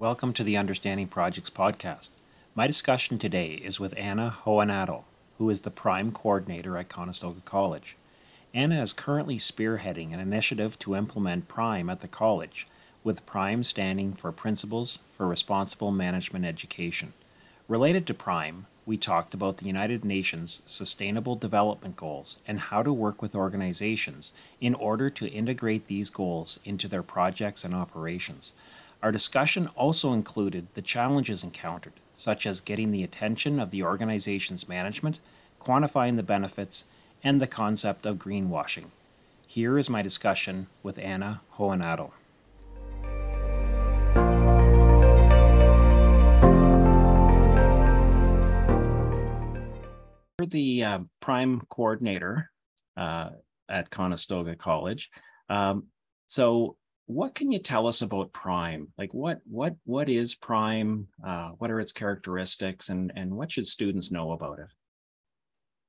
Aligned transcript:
Welcome 0.00 0.32
to 0.34 0.44
the 0.44 0.56
Understanding 0.56 1.08
Projects 1.08 1.50
podcast. 1.50 2.10
My 2.54 2.68
discussion 2.68 3.18
today 3.18 3.54
is 3.54 3.80
with 3.80 3.94
Anna 3.96 4.32
Hohenadel, 4.44 5.02
who 5.38 5.50
is 5.50 5.62
the 5.62 5.72
Prime 5.72 6.12
Coordinator 6.12 6.78
at 6.78 6.88
Conestoga 6.88 7.40
College. 7.44 7.96
Anna 8.54 8.80
is 8.80 8.92
currently 8.92 9.38
spearheading 9.38 10.14
an 10.14 10.20
initiative 10.20 10.78
to 10.78 10.94
implement 10.94 11.48
Prime 11.48 11.90
at 11.90 12.00
the 12.00 12.06
college, 12.06 12.68
with 13.02 13.26
Prime 13.26 13.64
standing 13.64 14.12
for 14.12 14.30
Principles 14.30 15.00
for 15.16 15.26
Responsible 15.26 15.90
Management 15.90 16.44
Education. 16.44 17.12
Related 17.66 18.06
to 18.06 18.14
Prime, 18.14 18.66
we 18.86 18.96
talked 18.96 19.34
about 19.34 19.56
the 19.56 19.66
United 19.66 20.04
Nations 20.04 20.62
Sustainable 20.64 21.34
Development 21.34 21.96
Goals 21.96 22.38
and 22.46 22.60
how 22.60 22.84
to 22.84 22.92
work 22.92 23.20
with 23.20 23.34
organizations 23.34 24.32
in 24.60 24.74
order 24.74 25.10
to 25.10 25.28
integrate 25.28 25.88
these 25.88 26.08
goals 26.08 26.60
into 26.64 26.86
their 26.86 27.02
projects 27.02 27.64
and 27.64 27.74
operations. 27.74 28.54
Our 29.00 29.12
discussion 29.12 29.68
also 29.76 30.12
included 30.12 30.66
the 30.74 30.82
challenges 30.82 31.44
encountered, 31.44 31.92
such 32.14 32.46
as 32.46 32.58
getting 32.58 32.90
the 32.90 33.04
attention 33.04 33.60
of 33.60 33.70
the 33.70 33.84
organization's 33.84 34.68
management, 34.68 35.20
quantifying 35.60 36.16
the 36.16 36.24
benefits, 36.24 36.84
and 37.22 37.40
the 37.40 37.46
concept 37.46 38.06
of 38.06 38.16
greenwashing. 38.16 38.86
Here 39.46 39.78
is 39.78 39.88
my 39.88 40.02
discussion 40.02 40.66
with 40.82 40.98
Anna 40.98 41.42
Hohenadel. 41.54 42.10
You're 50.40 50.48
the 50.48 50.82
uh, 50.82 50.98
prime 51.20 51.60
coordinator 51.70 52.50
uh, 52.96 53.30
at 53.68 53.90
Conestoga 53.90 54.56
College. 54.56 55.08
Um, 55.48 55.86
so 56.26 56.77
what 57.08 57.34
can 57.34 57.50
you 57.50 57.58
tell 57.58 57.86
us 57.86 58.02
about 58.02 58.34
prime? 58.34 58.88
Like 58.98 59.14
what 59.14 59.40
what 59.46 59.74
what 59.84 60.10
is 60.10 60.34
prime? 60.34 61.08
Uh, 61.26 61.52
what 61.56 61.70
are 61.70 61.80
its 61.80 61.90
characteristics 61.90 62.90
and 62.90 63.10
and 63.16 63.34
what 63.34 63.50
should 63.50 63.66
students 63.66 64.10
know 64.10 64.32
about 64.32 64.58
it? 64.58 64.68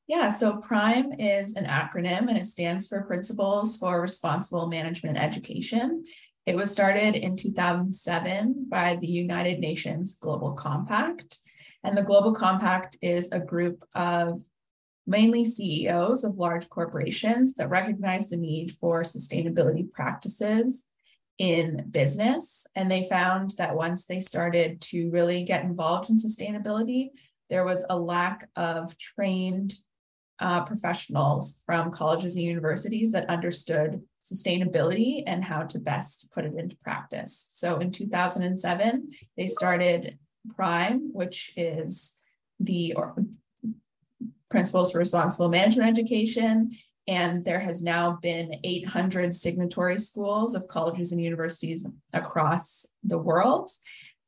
Yeah 0.08 0.30
so 0.30 0.58
prime 0.62 1.12
is 1.20 1.58
an 1.58 1.66
acronym 1.66 2.30
and 2.30 2.38
it 2.38 2.48
stands 2.48 2.88
for 2.88 3.04
principles 3.04 3.76
for 3.76 4.00
responsible 4.02 4.68
management 4.68 5.18
education. 5.18 6.06
It 6.46 6.56
was 6.56 6.72
started 6.72 7.16
in 7.16 7.36
2007 7.36 8.68
by 8.70 8.96
the 8.96 9.08
united 9.08 9.60
nations 9.60 10.18
global 10.22 10.54
compact. 10.54 11.38
And 11.84 11.98
the 11.98 12.04
global 12.04 12.34
compact 12.34 12.98
is 13.02 13.30
a 13.34 13.40
group 13.40 13.84
of 13.94 14.40
mainly 15.06 15.44
CEOs 15.44 16.24
of 16.24 16.38
large 16.38 16.70
corporations 16.70 17.56
that 17.56 17.70
recognize 17.70 18.30
the 18.30 18.38
need 18.38 18.72
for 18.80 19.02
sustainability 19.02 19.92
practices 19.92 20.86
in 21.40 21.88
business. 21.90 22.68
And 22.76 22.92
they 22.92 23.08
found 23.10 23.52
that 23.58 23.76
once 23.76 24.06
they 24.06 24.20
started 24.20 24.82
to 24.82 25.10
really 25.10 25.44
get 25.44 25.64
involved 25.64 26.10
in 26.10 26.18
sustainability, 26.18 27.10
there 27.50 27.64
was 27.64 27.84
a 27.90 27.98
lack 27.98 28.50
of 28.56 28.96
trained 28.98 29.74
uh, 30.40 30.64
professionals 30.64 31.62
from 31.66 31.92
colleges 31.92 32.36
and 32.36 32.46
universities 32.46 33.12
that 33.14 33.30
understood 33.30 34.02
sustainability 34.24 35.24
and 35.26 35.44
how 35.44 35.64
to 35.64 35.80
best 35.80 36.32
put 36.32 36.46
it 36.46 36.54
into 36.56 36.78
practice. 36.78 37.48
So 37.52 37.78
in 37.78 37.92
2007, 37.92 39.10
they 39.36 39.46
started 39.46 40.20
Prime, 40.56 41.10
which 41.14 41.54
is 41.58 42.18
the 42.60 42.96
Principles 44.50 44.92
for 44.92 45.00
Responsible 45.00 45.50
Management 45.50 45.90
Education. 45.90 46.72
And 47.10 47.44
there 47.44 47.60
has 47.60 47.82
now 47.82 48.20
been 48.22 48.60
800 48.64 49.34
signatory 49.34 49.98
schools 49.98 50.54
of 50.54 50.68
colleges 50.68 51.12
and 51.12 51.20
universities 51.20 51.88
across 52.14 52.86
the 53.04 53.18
world. 53.18 53.72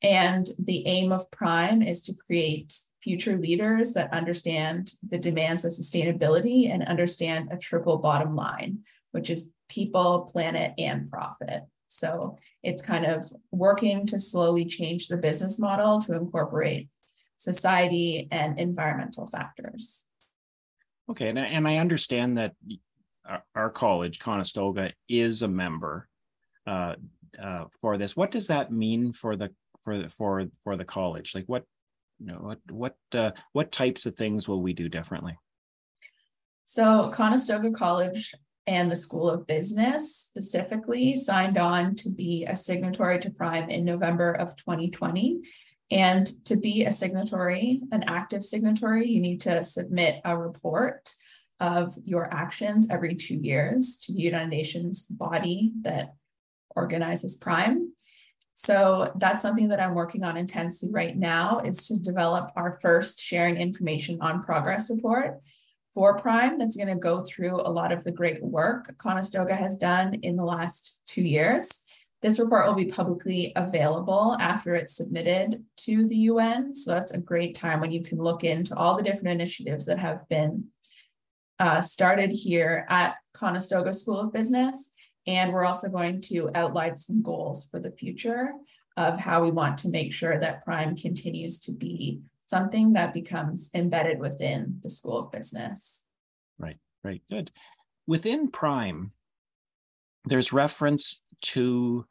And 0.01 0.47
the 0.57 0.87
aim 0.87 1.11
of 1.11 1.29
Prime 1.29 1.83
is 1.83 2.01
to 2.03 2.15
create 2.15 2.73
future 3.03 3.37
leaders 3.37 3.93
that 3.93 4.11
understand 4.11 4.93
the 5.07 5.19
demands 5.19 5.63
of 5.63 5.73
sustainability 5.73 6.71
and 6.73 6.83
understand 6.83 7.49
a 7.51 7.57
triple 7.57 7.99
bottom 7.99 8.35
line, 8.35 8.79
which 9.11 9.29
is 9.29 9.53
people, 9.69 10.27
planet, 10.31 10.73
and 10.79 11.07
profit. 11.07 11.61
So 11.85 12.39
it's 12.63 12.81
kind 12.81 13.05
of 13.05 13.31
working 13.51 14.07
to 14.07 14.17
slowly 14.17 14.65
change 14.65 15.07
the 15.07 15.17
business 15.17 15.59
model 15.59 16.01
to 16.01 16.15
incorporate 16.15 16.89
society 17.37 18.27
and 18.31 18.59
environmental 18.59 19.27
factors. 19.27 20.07
Okay, 21.11 21.29
and, 21.29 21.37
and 21.37 21.67
I 21.67 21.77
understand 21.77 22.37
that 22.37 22.53
our, 23.55 23.69
college, 23.69 24.19
Conestoga, 24.19 24.93
is 25.09 25.41
a 25.41 25.47
member 25.47 26.07
uh, 26.65 26.95
uh, 27.41 27.65
for 27.79 27.97
this. 27.97 28.15
What 28.15 28.31
does 28.31 28.47
that 28.47 28.71
mean 28.71 29.11
for 29.11 29.35
the 29.35 29.49
for 29.81 30.07
for 30.09 30.45
for 30.63 30.75
the 30.75 30.85
college? 30.85 31.35
Like 31.35 31.45
what 31.47 31.63
you 32.19 32.27
know 32.27 32.39
what 32.39 32.59
what 32.69 32.95
uh, 33.13 33.31
what 33.51 33.71
types 33.71 34.05
of 34.05 34.15
things 34.15 34.47
will 34.47 34.61
we 34.61 34.73
do 34.73 34.89
differently? 34.89 35.37
So 36.63 37.09
Conestoga 37.13 37.71
College 37.71 38.33
and 38.67 38.89
the 38.89 38.95
School 38.95 39.29
of 39.29 39.45
Business 39.47 40.15
specifically 40.15 41.17
signed 41.17 41.57
on 41.57 41.95
to 41.95 42.09
be 42.09 42.45
a 42.45 42.55
signatory 42.55 43.19
to 43.19 43.29
Prime 43.29 43.69
in 43.69 43.83
November 43.83 44.31
of 44.31 44.55
2020. 44.55 45.41
And 45.91 46.25
to 46.45 46.55
be 46.55 46.85
a 46.85 46.91
signatory, 46.91 47.81
an 47.91 48.03
active 48.03 48.45
signatory, 48.45 49.07
you 49.07 49.19
need 49.19 49.41
to 49.41 49.63
submit 49.63 50.21
a 50.23 50.37
report 50.37 51.13
of 51.59 51.93
your 52.03 52.33
actions 52.33 52.89
every 52.89 53.13
two 53.15 53.35
years 53.35 53.99
to 54.03 54.13
the 54.13 54.21
United 54.21 54.49
Nations 54.49 55.05
body 55.05 55.73
that 55.81 56.15
organizes 56.75 57.35
Prime. 57.35 57.93
So 58.55 59.11
that's 59.15 59.41
something 59.41 59.67
that 59.69 59.81
I'm 59.81 59.93
working 59.93 60.23
on 60.23 60.37
intensely 60.37 60.89
right 60.91 61.15
now 61.15 61.59
is 61.59 61.87
to 61.87 61.99
develop 61.99 62.51
our 62.55 62.79
first 62.81 63.19
sharing 63.19 63.57
information 63.57 64.19
on 64.21 64.43
progress 64.43 64.89
report 64.89 65.41
for 65.93 66.17
Prime 66.17 66.57
that's 66.57 66.77
going 66.77 66.87
to 66.87 66.95
go 66.95 67.21
through 67.21 67.59
a 67.61 67.71
lot 67.71 67.91
of 67.91 68.03
the 68.03 68.11
great 68.11 68.41
work 68.41 68.97
Conestoga 68.97 69.55
has 69.55 69.77
done 69.77 70.13
in 70.21 70.35
the 70.35 70.45
last 70.45 71.01
two 71.07 71.21
years 71.21 71.83
this 72.21 72.39
report 72.39 72.67
will 72.67 72.75
be 72.75 72.85
publicly 72.85 73.51
available 73.55 74.37
after 74.39 74.75
it's 74.75 74.95
submitted 74.95 75.63
to 75.77 76.07
the 76.07 76.15
UN. 76.15 76.73
So 76.73 76.91
that's 76.91 77.13
a 77.13 77.19
great 77.19 77.55
time 77.55 77.79
when 77.79 77.91
you 77.91 78.03
can 78.03 78.19
look 78.19 78.43
into 78.43 78.75
all 78.75 78.95
the 78.95 79.03
different 79.03 79.29
initiatives 79.29 79.85
that 79.87 79.97
have 79.97 80.27
been 80.29 80.67
uh, 81.59 81.81
started 81.81 82.31
here 82.31 82.85
at 82.89 83.15
Conestoga 83.33 83.93
School 83.93 84.19
of 84.19 84.33
Business. 84.33 84.91
And 85.25 85.51
we're 85.51 85.65
also 85.65 85.89
going 85.89 86.21
to 86.21 86.49
outline 86.53 86.95
some 86.95 87.21
goals 87.21 87.67
for 87.69 87.79
the 87.79 87.91
future 87.91 88.51
of 88.97 89.17
how 89.17 89.41
we 89.41 89.51
want 89.51 89.77
to 89.79 89.89
make 89.89 90.13
sure 90.13 90.39
that 90.39 90.63
Prime 90.63 90.95
continues 90.95 91.59
to 91.61 91.71
be 91.71 92.21
something 92.45 92.93
that 92.93 93.13
becomes 93.13 93.69
embedded 93.73 94.19
within 94.19 94.79
the 94.83 94.89
School 94.89 95.17
of 95.17 95.31
Business. 95.31 96.07
Right, 96.59 96.77
right, 97.03 97.21
good. 97.29 97.51
Within 98.07 98.51
Prime, 98.51 99.11
there's 100.25 100.53
reference 100.53 101.21
to 101.41 102.05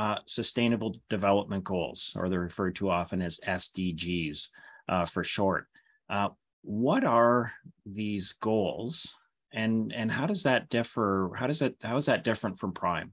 uh, 0.00 0.18
Sustainable 0.24 0.96
Development 1.10 1.62
Goals, 1.62 2.14
or 2.16 2.30
they're 2.30 2.40
referred 2.40 2.74
to 2.76 2.88
often 2.88 3.20
as 3.20 3.38
SDGs 3.46 4.48
uh, 4.88 5.04
for 5.04 5.22
short. 5.22 5.66
Uh, 6.08 6.30
what 6.62 7.04
are 7.04 7.52
these 7.84 8.32
goals, 8.32 9.18
and 9.52 9.92
and 9.92 10.10
how 10.10 10.24
does 10.24 10.42
that 10.44 10.70
differ? 10.70 11.30
How 11.36 11.46
does 11.46 11.60
it 11.60 11.76
how 11.82 11.98
is 11.98 12.06
that 12.06 12.24
different 12.24 12.56
from 12.56 12.72
Prime? 12.72 13.12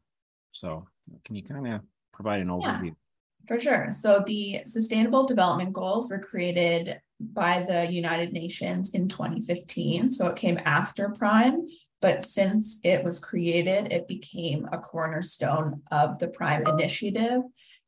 So, 0.54 0.88
can 1.26 1.36
you 1.36 1.44
kind 1.44 1.68
of 1.68 1.82
provide 2.14 2.40
an 2.40 2.48
overview? 2.48 2.86
Yeah, 2.86 3.48
for 3.50 3.60
sure. 3.60 3.92
So, 3.92 4.24
the 4.26 4.62
Sustainable 4.66 5.26
Development 5.26 5.74
Goals 5.74 6.10
were 6.10 6.20
created 6.20 7.02
by 7.20 7.66
the 7.68 7.92
United 7.92 8.32
Nations 8.32 8.92
in 8.92 9.10
2015. 9.10 10.10
So, 10.10 10.28
it 10.28 10.38
came 10.38 10.58
after 10.64 11.10
Prime 11.10 11.68
but 12.02 12.24
since 12.24 12.80
it 12.84 13.04
was 13.04 13.20
created, 13.20 13.92
it 13.92 14.08
became 14.08 14.68
a 14.72 14.78
cornerstone 14.78 15.82
of 15.92 16.20
the 16.20 16.28
Prime 16.28 16.66
Initiative 16.68 17.42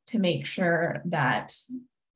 to 0.07 0.19
make 0.19 0.45
sure 0.45 1.01
that 1.05 1.55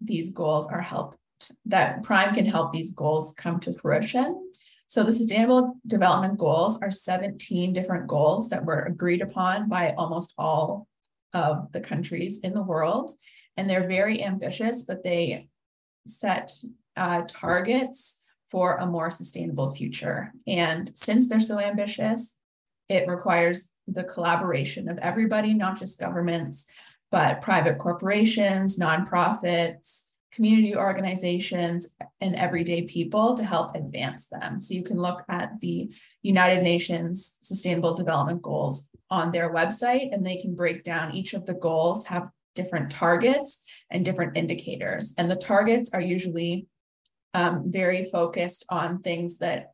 these 0.01 0.31
goals 0.31 0.67
are 0.67 0.81
helped, 0.81 1.17
that 1.65 2.03
Prime 2.03 2.33
can 2.33 2.45
help 2.45 2.71
these 2.71 2.91
goals 2.91 3.33
come 3.37 3.59
to 3.59 3.73
fruition. 3.73 4.49
So 4.87 5.03
the 5.03 5.13
Sustainable 5.13 5.75
Development 5.85 6.37
Goals 6.37 6.81
are 6.81 6.91
17 6.91 7.73
different 7.73 8.07
goals 8.07 8.49
that 8.49 8.65
were 8.65 8.81
agreed 8.81 9.21
upon 9.21 9.69
by 9.69 9.93
almost 9.97 10.33
all 10.37 10.87
of 11.33 11.71
the 11.71 11.81
countries 11.81 12.39
in 12.39 12.53
the 12.53 12.61
world. 12.61 13.11
And 13.55 13.69
they're 13.69 13.87
very 13.87 14.23
ambitious, 14.23 14.83
but 14.83 15.03
they 15.03 15.47
set 16.07 16.51
uh, 16.95 17.23
targets 17.27 18.22
for 18.53 18.75
a 18.75 18.85
more 18.85 19.09
sustainable 19.09 19.73
future. 19.73 20.31
And 20.45 20.91
since 20.93 21.27
they're 21.27 21.39
so 21.39 21.59
ambitious, 21.59 22.35
it 22.87 23.07
requires 23.07 23.69
the 23.87 24.03
collaboration 24.03 24.87
of 24.89 24.99
everybody, 24.99 25.55
not 25.55 25.79
just 25.79 25.99
governments, 25.99 26.71
but 27.11 27.41
private 27.41 27.79
corporations, 27.79 28.77
nonprofits, 28.77 30.09
community 30.31 30.75
organizations, 30.75 31.95
and 32.21 32.35
everyday 32.35 32.83
people 32.83 33.33
to 33.33 33.43
help 33.43 33.75
advance 33.75 34.27
them. 34.27 34.59
So 34.59 34.75
you 34.75 34.83
can 34.83 34.97
look 34.97 35.23
at 35.29 35.59
the 35.59 35.91
United 36.21 36.61
Nations 36.61 37.39
Sustainable 37.41 37.95
Development 37.95 38.41
Goals 38.41 38.87
on 39.09 39.31
their 39.31 39.51
website, 39.51 40.13
and 40.13 40.23
they 40.23 40.37
can 40.37 40.53
break 40.55 40.83
down 40.83 41.15
each 41.15 41.33
of 41.33 41.47
the 41.47 41.55
goals, 41.55 42.05
have 42.05 42.29
different 42.53 42.91
targets 42.91 43.63
and 43.89 44.05
different 44.05 44.37
indicators. 44.37 45.15
And 45.17 45.29
the 45.29 45.35
targets 45.35 45.91
are 45.91 46.01
usually 46.01 46.67
um, 47.33 47.71
very 47.71 48.05
focused 48.05 48.65
on 48.69 49.01
things 49.01 49.39
that 49.39 49.71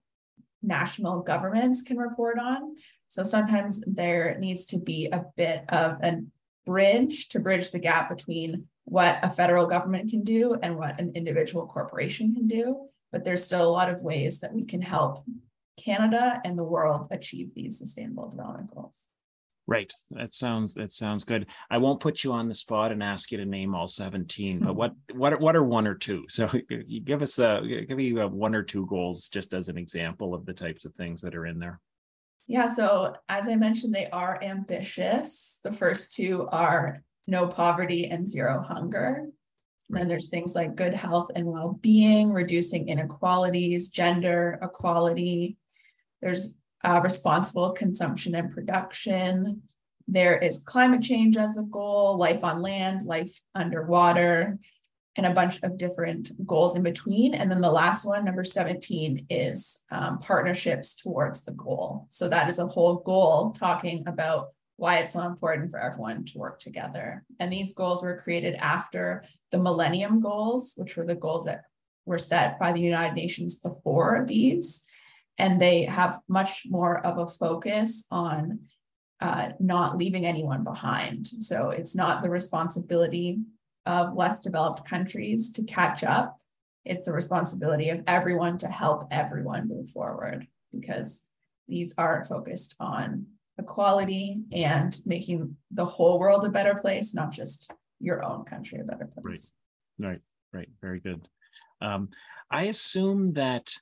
national 0.62 1.22
governments 1.22 1.82
can 1.82 1.98
report 1.98 2.40
on. 2.40 2.76
So 3.08 3.24
sometimes 3.24 3.82
there 3.86 4.38
needs 4.40 4.66
to 4.68 4.80
be 4.80 5.08
a 5.12 5.26
bit 5.36 5.64
of 5.70 5.98
a 6.04 6.22
bridge 6.66 7.30
to 7.30 7.40
bridge 7.40 7.72
the 7.72 7.80
gap 7.80 8.10
between 8.10 8.68
what 8.86 9.20
a 9.24 9.30
federal 9.30 9.66
government 9.66 10.10
can 10.10 10.24
do 10.24 10.56
and 10.62 10.78
what 10.78 11.00
an 11.00 11.14
individual 11.16 11.68
corporation 11.68 12.34
can 12.34 12.48
do. 12.48 12.88
But 13.12 13.24
there's 13.24 13.44
still 13.44 13.68
a 13.68 13.72
lot 13.72 13.90
of 13.90 14.02
ways 14.02 14.40
that 14.42 14.54
we 14.54 14.66
can 14.66 14.82
help 14.82 15.24
Canada 15.78 16.42
and 16.44 16.58
the 16.58 16.64
world 16.64 17.08
achieve 17.12 17.54
these 17.56 17.80
sustainable 17.80 18.30
development 18.30 18.74
goals. 18.74 19.10
Right. 19.70 19.94
That 20.10 20.34
sounds 20.34 20.74
that 20.74 20.92
sounds 20.92 21.24
good. 21.24 21.46
I 21.70 21.78
won't 21.78 22.00
put 22.00 22.24
you 22.24 22.32
on 22.32 22.50
the 22.50 22.56
spot 22.56 22.92
and 22.92 23.04
ask 23.04 23.32
you 23.32 23.38
to 23.38 23.46
name 23.46 23.76
all 23.76 23.86
17, 23.86 24.60
but 24.60 24.72
hmm. 24.72 24.76
what 24.76 24.94
what 25.14 25.40
what 25.40 25.56
are 25.56 25.64
one 25.64 25.86
or 25.86 25.94
two? 25.94 26.26
So 26.28 26.50
you 26.70 27.02
give 27.02 27.22
us 27.22 27.38
a 27.38 27.62
give 27.88 27.98
me 27.98 28.14
one 28.14 28.56
or 28.56 28.64
two 28.64 28.88
goals 28.88 29.30
just 29.30 29.54
as 29.54 29.70
an 29.70 29.78
example 29.78 30.34
of 30.34 30.48
the 30.48 30.54
types 30.54 30.86
of 30.86 30.96
things 30.96 31.22
that 31.22 31.36
are 31.36 31.46
in 31.46 31.60
there. 31.60 31.80
Yeah, 32.48 32.66
so 32.66 33.14
as 33.30 33.48
I 33.48 33.56
mentioned 33.58 33.94
they 33.94 34.10
are 34.10 34.40
ambitious. 34.42 35.60
The 35.64 35.72
first 35.72 36.16
two 36.16 36.48
are 36.52 37.04
no 37.28 37.46
poverty 37.46 38.08
and 38.08 38.28
zero 38.28 38.64
hunger. 38.64 39.28
Right. 39.88 40.00
Then 40.00 40.08
there's 40.08 40.30
things 40.30 40.56
like 40.56 40.76
good 40.76 40.96
health 40.96 41.30
and 41.36 41.46
well-being, 41.46 42.34
reducing 42.34 42.90
inequalities, 42.90 43.90
gender 43.90 44.58
equality. 44.64 45.58
There's 46.24 46.56
uh, 46.84 47.02
responsible 47.04 47.72
consumption 47.72 48.36
and 48.36 48.52
production. 48.52 49.64
There 50.08 50.38
is 50.38 50.64
climate 50.64 51.02
change 51.02 51.38
as 51.38 51.58
a 51.58 51.64
goal, 51.64 52.18
life 52.18 52.44
on 52.44 52.62
land, 52.62 53.04
life 53.04 53.40
underwater, 53.54 54.58
and 55.16 55.26
a 55.26 55.34
bunch 55.34 55.62
of 55.64 55.78
different 55.78 56.32
goals 56.48 56.76
in 56.76 56.84
between. 56.84 57.34
And 57.34 57.52
then 57.52 57.62
the 57.62 57.72
last 57.72 58.06
one, 58.06 58.24
number 58.24 58.44
17, 58.44 59.28
is 59.30 59.84
um, 59.92 60.20
partnerships 60.20 60.96
towards 60.96 61.44
the 61.44 61.52
goal. 61.52 62.08
So 62.10 62.30
that 62.30 62.50
is 62.50 62.60
a 62.60 62.68
whole 62.68 62.96
goal 62.96 63.52
talking 63.52 64.08
about 64.08 64.50
why 64.78 65.00
it's 65.00 65.14
so 65.14 65.24
important 65.24 65.72
for 65.72 65.80
everyone 65.80 66.24
to 66.24 66.38
work 66.38 66.60
together. 66.60 67.26
And 67.40 67.52
these 67.52 67.74
goals 67.74 68.02
were 68.02 68.22
created 68.22 68.56
after 68.56 69.26
the 69.52 69.60
Millennium 69.60 70.22
Goals, 70.22 70.74
which 70.78 70.96
were 70.96 71.06
the 71.06 71.16
goals 71.16 71.46
that 71.46 71.64
were 72.06 72.18
set 72.18 72.58
by 72.58 72.72
the 72.72 72.82
United 72.82 73.14
Nations 73.14 73.60
before 73.60 74.24
these 74.26 74.86
and 75.40 75.60
they 75.60 75.84
have 75.84 76.20
much 76.28 76.66
more 76.70 77.00
of 77.06 77.18
a 77.18 77.26
focus 77.26 78.06
on 78.12 78.60
uh, 79.22 79.50
not 79.60 79.98
leaving 79.98 80.26
anyone 80.26 80.64
behind. 80.64 81.28
So 81.28 81.70
it's 81.70 81.96
not 81.96 82.22
the 82.22 82.30
responsibility 82.30 83.40
of 83.86 84.14
less 84.14 84.40
developed 84.42 84.88
countries 84.88 85.52
to 85.54 85.64
catch 85.64 86.04
up. 86.04 86.38
It's 86.86 87.06
the 87.06 87.14
responsibility 87.14 87.90
of 87.90 88.04
everyone 88.06 88.58
to 88.60 88.68
help 88.68 89.08
everyone 89.12 89.68
move 89.68 89.90
forward 89.90 90.48
because 90.74 91.28
these 91.68 91.94
are 91.98 92.24
focused 92.24 92.76
on 92.80 93.26
equality 93.58 94.42
and 94.54 94.98
making 95.06 95.56
the 95.72 95.86
whole 95.86 96.20
world 96.20 96.46
a 96.46 96.50
better 96.50 96.76
place, 96.76 97.14
not 97.14 97.32
just 97.32 97.74
your 98.00 98.24
own 98.24 98.46
country 98.46 98.80
a 98.80 98.84
better 98.84 99.06
place. 99.06 99.54
Right, 99.98 100.08
right, 100.08 100.22
right. 100.54 100.70
Very 100.82 101.00
good. 101.00 101.28
Um, 101.82 102.10
I 102.50 102.64
assume 102.64 103.34
that 103.34 103.74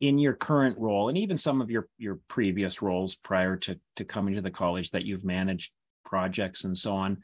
in 0.00 0.18
your 0.18 0.34
current 0.34 0.76
role 0.78 1.08
and 1.08 1.16
even 1.16 1.38
some 1.38 1.60
of 1.60 1.70
your 1.70 1.88
your 1.98 2.20
previous 2.28 2.82
roles 2.82 3.16
prior 3.16 3.56
to 3.56 3.78
to 3.96 4.04
coming 4.04 4.34
to 4.34 4.42
the 4.42 4.50
college 4.50 4.90
that 4.90 5.04
you've 5.04 5.24
managed 5.24 5.72
projects 6.04 6.64
and 6.64 6.76
so 6.76 6.94
on. 6.94 7.18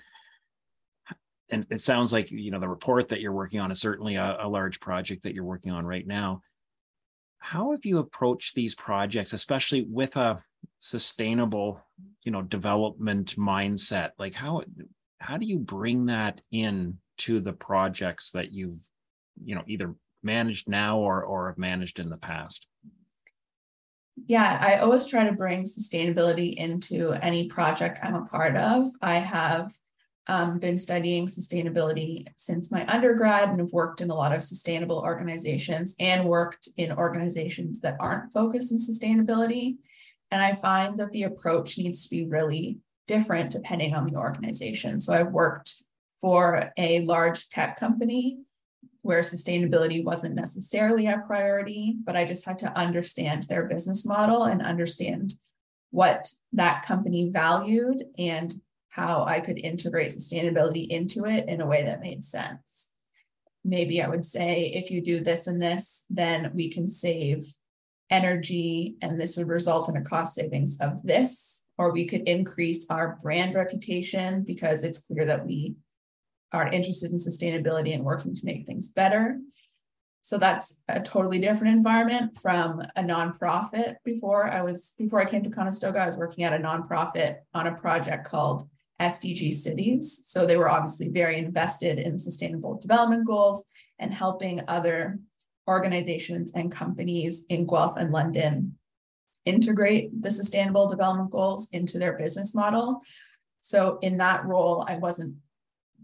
And 1.50 1.66
it 1.70 1.82
sounds 1.82 2.12
like 2.12 2.30
you 2.30 2.50
know 2.50 2.60
the 2.60 2.68
report 2.68 3.08
that 3.08 3.20
you're 3.20 3.32
working 3.32 3.60
on 3.60 3.70
is 3.70 3.80
certainly 3.80 4.16
a, 4.16 4.38
a 4.40 4.48
large 4.48 4.80
project 4.80 5.22
that 5.24 5.34
you're 5.34 5.44
working 5.44 5.72
on 5.72 5.84
right 5.84 6.06
now. 6.06 6.40
How 7.38 7.72
have 7.72 7.84
you 7.84 7.98
approached 7.98 8.54
these 8.54 8.74
projects 8.74 9.32
especially 9.32 9.82
with 9.82 10.16
a 10.16 10.42
sustainable 10.78 11.80
you 12.22 12.32
know 12.32 12.42
development 12.42 13.36
mindset? 13.36 14.10
Like 14.18 14.34
how 14.34 14.62
how 15.18 15.36
do 15.36 15.44
you 15.44 15.58
bring 15.58 16.06
that 16.06 16.40
in 16.50 16.98
to 17.18 17.40
the 17.40 17.52
projects 17.52 18.30
that 18.30 18.50
you've 18.50 18.80
you 19.44 19.54
know 19.54 19.62
either 19.66 19.94
managed 20.22 20.68
now 20.68 20.98
or 20.98 21.22
or 21.22 21.48
have 21.48 21.58
managed 21.58 21.98
in 21.98 22.10
the 22.10 22.16
past? 22.16 22.66
Yeah, 24.26 24.58
I 24.60 24.76
always 24.76 25.06
try 25.06 25.24
to 25.24 25.32
bring 25.32 25.64
sustainability 25.64 26.54
into 26.54 27.12
any 27.12 27.48
project 27.48 27.98
I'm 28.02 28.14
a 28.14 28.26
part 28.26 28.56
of. 28.56 28.88
I 29.00 29.14
have 29.14 29.72
um, 30.28 30.58
been 30.58 30.76
studying 30.76 31.26
sustainability 31.26 32.26
since 32.36 32.70
my 32.70 32.86
undergrad 32.86 33.48
and 33.48 33.58
have 33.58 33.72
worked 33.72 34.00
in 34.00 34.10
a 34.10 34.14
lot 34.14 34.32
of 34.32 34.44
sustainable 34.44 34.98
organizations 34.98 35.96
and 35.98 36.28
worked 36.28 36.68
in 36.76 36.92
organizations 36.92 37.80
that 37.80 37.96
aren't 37.98 38.32
focused 38.32 38.70
in 38.70 38.78
sustainability. 38.78 39.76
And 40.30 40.40
I 40.40 40.54
find 40.54 40.98
that 41.00 41.12
the 41.12 41.24
approach 41.24 41.76
needs 41.76 42.04
to 42.04 42.10
be 42.10 42.26
really 42.26 42.78
different 43.08 43.50
depending 43.50 43.94
on 43.94 44.06
the 44.06 44.16
organization. 44.16 45.00
So 45.00 45.12
I've 45.12 45.32
worked 45.32 45.82
for 46.20 46.72
a 46.76 47.00
large 47.00 47.48
tech 47.48 47.78
company 47.78 48.38
where 49.02 49.20
sustainability 49.20 50.02
wasn't 50.02 50.34
necessarily 50.34 51.08
a 51.08 51.22
priority, 51.26 51.96
but 52.04 52.16
I 52.16 52.24
just 52.24 52.44
had 52.44 52.58
to 52.60 52.78
understand 52.78 53.44
their 53.44 53.64
business 53.64 54.06
model 54.06 54.44
and 54.44 54.62
understand 54.62 55.34
what 55.90 56.32
that 56.52 56.82
company 56.82 57.28
valued 57.28 58.04
and 58.16 58.54
how 58.88 59.24
I 59.24 59.40
could 59.40 59.58
integrate 59.58 60.10
sustainability 60.10 60.86
into 60.88 61.24
it 61.24 61.48
in 61.48 61.60
a 61.60 61.66
way 61.66 61.84
that 61.84 62.00
made 62.00 62.22
sense. 62.22 62.92
Maybe 63.64 64.02
I 64.02 64.08
would 64.08 64.24
say, 64.24 64.66
if 64.66 64.90
you 64.90 65.00
do 65.00 65.20
this 65.20 65.46
and 65.46 65.60
this, 65.60 66.04
then 66.08 66.52
we 66.54 66.68
can 66.68 66.88
save 66.88 67.44
energy, 68.10 68.96
and 69.00 69.20
this 69.20 69.36
would 69.36 69.48
result 69.48 69.88
in 69.88 69.96
a 69.96 70.02
cost 70.02 70.34
savings 70.34 70.78
of 70.80 71.02
this. 71.02 71.64
Or 71.78 71.90
we 71.90 72.04
could 72.04 72.28
increase 72.28 72.86
our 72.90 73.18
brand 73.22 73.54
reputation 73.54 74.42
because 74.42 74.84
it's 74.84 75.06
clear 75.06 75.24
that 75.24 75.46
we 75.46 75.74
are 76.52 76.68
interested 76.68 77.10
in 77.10 77.16
sustainability 77.16 77.94
and 77.94 78.04
working 78.04 78.34
to 78.34 78.44
make 78.46 78.66
things 78.66 78.88
better. 78.88 79.38
So 80.20 80.38
that's 80.38 80.80
a 80.88 81.00
totally 81.00 81.40
different 81.40 81.74
environment 81.74 82.38
from 82.40 82.80
a 82.94 83.02
nonprofit. 83.02 83.96
Before 84.04 84.48
I 84.48 84.62
was 84.62 84.94
before 84.96 85.20
I 85.20 85.24
came 85.24 85.42
to 85.42 85.50
Conestoga, 85.50 85.98
I 85.98 86.06
was 86.06 86.16
working 86.16 86.44
at 86.44 86.52
a 86.52 86.62
nonprofit 86.62 87.38
on 87.54 87.66
a 87.66 87.74
project 87.74 88.24
called 88.26 88.68
SDG 89.00 89.52
Cities. 89.52 90.20
So 90.24 90.46
they 90.46 90.56
were 90.56 90.70
obviously 90.70 91.08
very 91.08 91.38
invested 91.38 91.98
in 91.98 92.18
sustainable 92.18 92.78
development 92.78 93.26
goals 93.26 93.64
and 93.98 94.14
helping 94.14 94.62
other 94.68 95.18
organizations 95.68 96.52
and 96.54 96.70
companies 96.70 97.44
in 97.48 97.66
Guelph 97.66 97.96
and 97.96 98.12
London 98.12 98.76
integrate 99.44 100.22
the 100.22 100.30
sustainable 100.30 100.88
development 100.88 101.30
goals 101.30 101.68
into 101.72 101.98
their 101.98 102.12
business 102.12 102.54
model. 102.54 103.00
So 103.60 103.98
in 104.02 104.18
that 104.18 104.44
role, 104.44 104.84
I 104.88 104.98
wasn't 104.98 105.36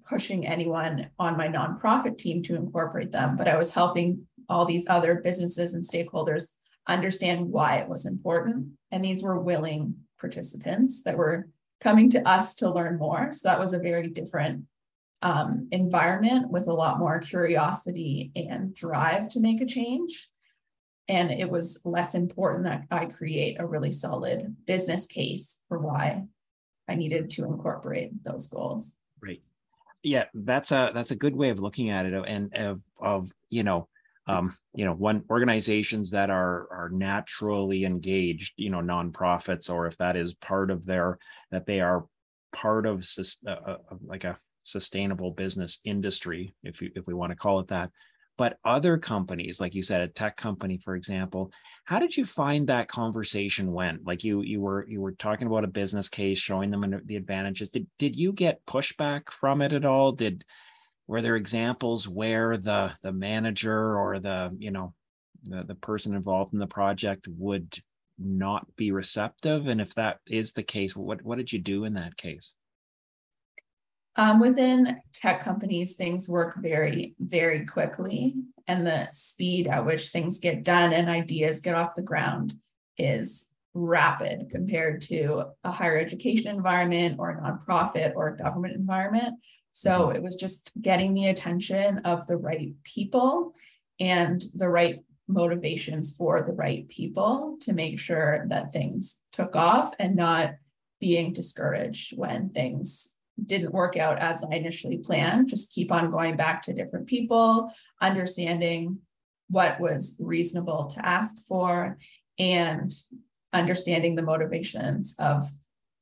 pushing 0.08 0.46
anyone 0.46 1.10
on 1.18 1.36
my 1.36 1.48
nonprofit 1.48 2.16
team 2.18 2.42
to 2.42 2.56
incorporate 2.56 3.12
them, 3.12 3.36
but 3.36 3.48
I 3.48 3.56
was 3.56 3.70
helping 3.70 4.26
all 4.48 4.64
these 4.64 4.88
other 4.88 5.16
businesses 5.16 5.74
and 5.74 5.84
stakeholders 5.84 6.48
understand 6.86 7.50
why 7.50 7.76
it 7.76 7.88
was 7.88 8.06
important. 8.06 8.68
And 8.90 9.04
these 9.04 9.22
were 9.22 9.38
willing 9.38 9.94
participants 10.18 11.02
that 11.02 11.18
were 11.18 11.48
coming 11.80 12.08
to 12.10 12.26
us 12.26 12.54
to 12.56 12.70
learn 12.70 12.98
more. 12.98 13.32
So 13.32 13.48
that 13.48 13.60
was 13.60 13.74
a 13.74 13.78
very 13.78 14.08
different 14.08 14.64
um, 15.20 15.68
environment 15.70 16.50
with 16.50 16.66
a 16.66 16.72
lot 16.72 16.98
more 16.98 17.18
curiosity 17.18 18.32
and 18.34 18.74
drive 18.74 19.28
to 19.30 19.40
make 19.40 19.60
a 19.60 19.66
change. 19.66 20.30
And 21.08 21.30
it 21.30 21.50
was 21.50 21.80
less 21.84 22.14
important 22.14 22.64
that 22.64 22.84
I 22.90 23.06
create 23.06 23.56
a 23.60 23.66
really 23.66 23.92
solid 23.92 24.56
business 24.66 25.06
case 25.06 25.62
for 25.68 25.78
why 25.78 26.24
I 26.88 26.94
needed 26.94 27.30
to 27.32 27.44
incorporate 27.44 28.24
those 28.24 28.46
goals. 28.46 28.96
Right 29.20 29.42
yeah 30.08 30.24
that's 30.34 30.72
a 30.72 30.90
that's 30.94 31.10
a 31.10 31.16
good 31.16 31.36
way 31.36 31.50
of 31.50 31.58
looking 31.58 31.90
at 31.90 32.06
it 32.06 32.14
and 32.26 32.54
of 32.56 32.82
of 33.00 33.30
you 33.50 33.62
know 33.62 33.88
um, 34.26 34.54
you 34.74 34.84
know 34.84 34.92
one 34.92 35.22
organizations 35.30 36.10
that 36.10 36.30
are 36.30 36.68
are 36.70 36.90
naturally 36.90 37.84
engaged 37.84 38.54
you 38.56 38.70
know 38.70 38.80
nonprofits 38.80 39.70
or 39.70 39.86
if 39.86 39.96
that 39.98 40.16
is 40.16 40.34
part 40.34 40.70
of 40.70 40.84
their 40.84 41.18
that 41.50 41.66
they 41.66 41.80
are 41.80 42.06
part 42.52 42.86
of 42.86 43.06
uh, 43.46 43.50
uh, 43.50 43.76
like 44.04 44.24
a 44.24 44.36
sustainable 44.64 45.30
business 45.30 45.78
industry 45.84 46.54
if 46.62 46.82
you 46.82 46.90
if 46.94 47.06
we 47.06 47.14
want 47.14 47.30
to 47.30 47.36
call 47.36 47.60
it 47.60 47.68
that 47.68 47.90
but 48.38 48.58
other 48.64 48.96
companies 48.96 49.60
like 49.60 49.74
you 49.74 49.82
said 49.82 50.00
a 50.00 50.08
tech 50.08 50.36
company 50.38 50.78
for 50.78 50.96
example 50.96 51.52
how 51.88 51.98
did 51.98 52.14
you 52.14 52.26
find 52.26 52.66
that 52.66 52.88
conversation 52.88 53.72
went? 53.72 54.04
Like 54.04 54.22
you 54.22 54.42
you 54.42 54.60
were 54.60 54.86
you 54.86 55.00
were 55.00 55.12
talking 55.12 55.46
about 55.46 55.64
a 55.64 55.68
business 55.68 56.10
case 56.10 56.38
showing 56.38 56.70
them 56.70 57.00
the 57.06 57.16
advantages. 57.16 57.70
Did 57.70 57.86
did 57.98 58.14
you 58.14 58.30
get 58.30 58.66
pushback 58.66 59.30
from 59.30 59.62
it 59.62 59.72
at 59.72 59.86
all? 59.86 60.12
Did 60.12 60.44
were 61.06 61.22
there 61.22 61.36
examples 61.36 62.06
where 62.06 62.58
the 62.58 62.92
the 63.02 63.10
manager 63.10 63.96
or 63.98 64.18
the 64.18 64.54
you 64.58 64.70
know 64.70 64.92
the, 65.44 65.64
the 65.64 65.76
person 65.76 66.14
involved 66.14 66.52
in 66.52 66.58
the 66.58 66.66
project 66.66 67.26
would 67.38 67.78
not 68.18 68.66
be 68.76 68.90
receptive? 68.90 69.66
And 69.66 69.80
if 69.80 69.94
that 69.94 70.18
is 70.26 70.52
the 70.52 70.62
case 70.62 70.94
what 70.94 71.22
what 71.22 71.38
did 71.38 71.50
you 71.50 71.58
do 71.58 71.84
in 71.84 71.94
that 71.94 72.18
case 72.18 72.52
Um, 74.18 74.40
within 74.40 75.00
tech 75.12 75.40
companies, 75.40 75.94
things 75.94 76.28
work 76.28 76.56
very, 76.60 77.14
very 77.20 77.64
quickly, 77.64 78.34
and 78.66 78.84
the 78.84 79.08
speed 79.12 79.68
at 79.68 79.86
which 79.86 80.08
things 80.08 80.40
get 80.40 80.64
done 80.64 80.92
and 80.92 81.08
ideas 81.08 81.60
get 81.60 81.76
off 81.76 81.94
the 81.94 82.02
ground 82.02 82.54
is 82.98 83.48
rapid 83.74 84.50
compared 84.50 85.02
to 85.02 85.44
a 85.62 85.70
higher 85.70 85.96
education 85.96 86.56
environment 86.56 87.14
or 87.20 87.30
a 87.30 87.40
nonprofit 87.40 88.16
or 88.16 88.28
a 88.28 88.36
government 88.36 88.74
environment. 88.74 89.36
So 89.72 90.06
mm-hmm. 90.08 90.16
it 90.16 90.22
was 90.22 90.34
just 90.34 90.72
getting 90.82 91.14
the 91.14 91.28
attention 91.28 91.98
of 91.98 92.26
the 92.26 92.36
right 92.36 92.72
people 92.82 93.54
and 94.00 94.42
the 94.52 94.68
right 94.68 94.98
motivations 95.28 96.16
for 96.16 96.42
the 96.42 96.54
right 96.54 96.88
people 96.88 97.56
to 97.60 97.72
make 97.72 98.00
sure 98.00 98.46
that 98.48 98.72
things 98.72 99.20
took 99.30 99.54
off 99.54 99.94
and 100.00 100.16
not 100.16 100.54
being 101.00 101.32
discouraged 101.32 102.18
when 102.18 102.48
things 102.48 103.17
didn't 103.46 103.72
work 103.72 103.96
out 103.96 104.18
as 104.18 104.44
I 104.44 104.56
initially 104.56 104.98
planned. 104.98 105.48
Just 105.48 105.72
keep 105.72 105.92
on 105.92 106.10
going 106.10 106.36
back 106.36 106.62
to 106.62 106.72
different 106.72 107.06
people, 107.06 107.72
understanding 108.00 108.98
what 109.48 109.80
was 109.80 110.16
reasonable 110.20 110.86
to 110.88 111.06
ask 111.06 111.36
for, 111.46 111.98
and 112.38 112.92
understanding 113.52 114.14
the 114.14 114.22
motivations 114.22 115.14
of 115.18 115.48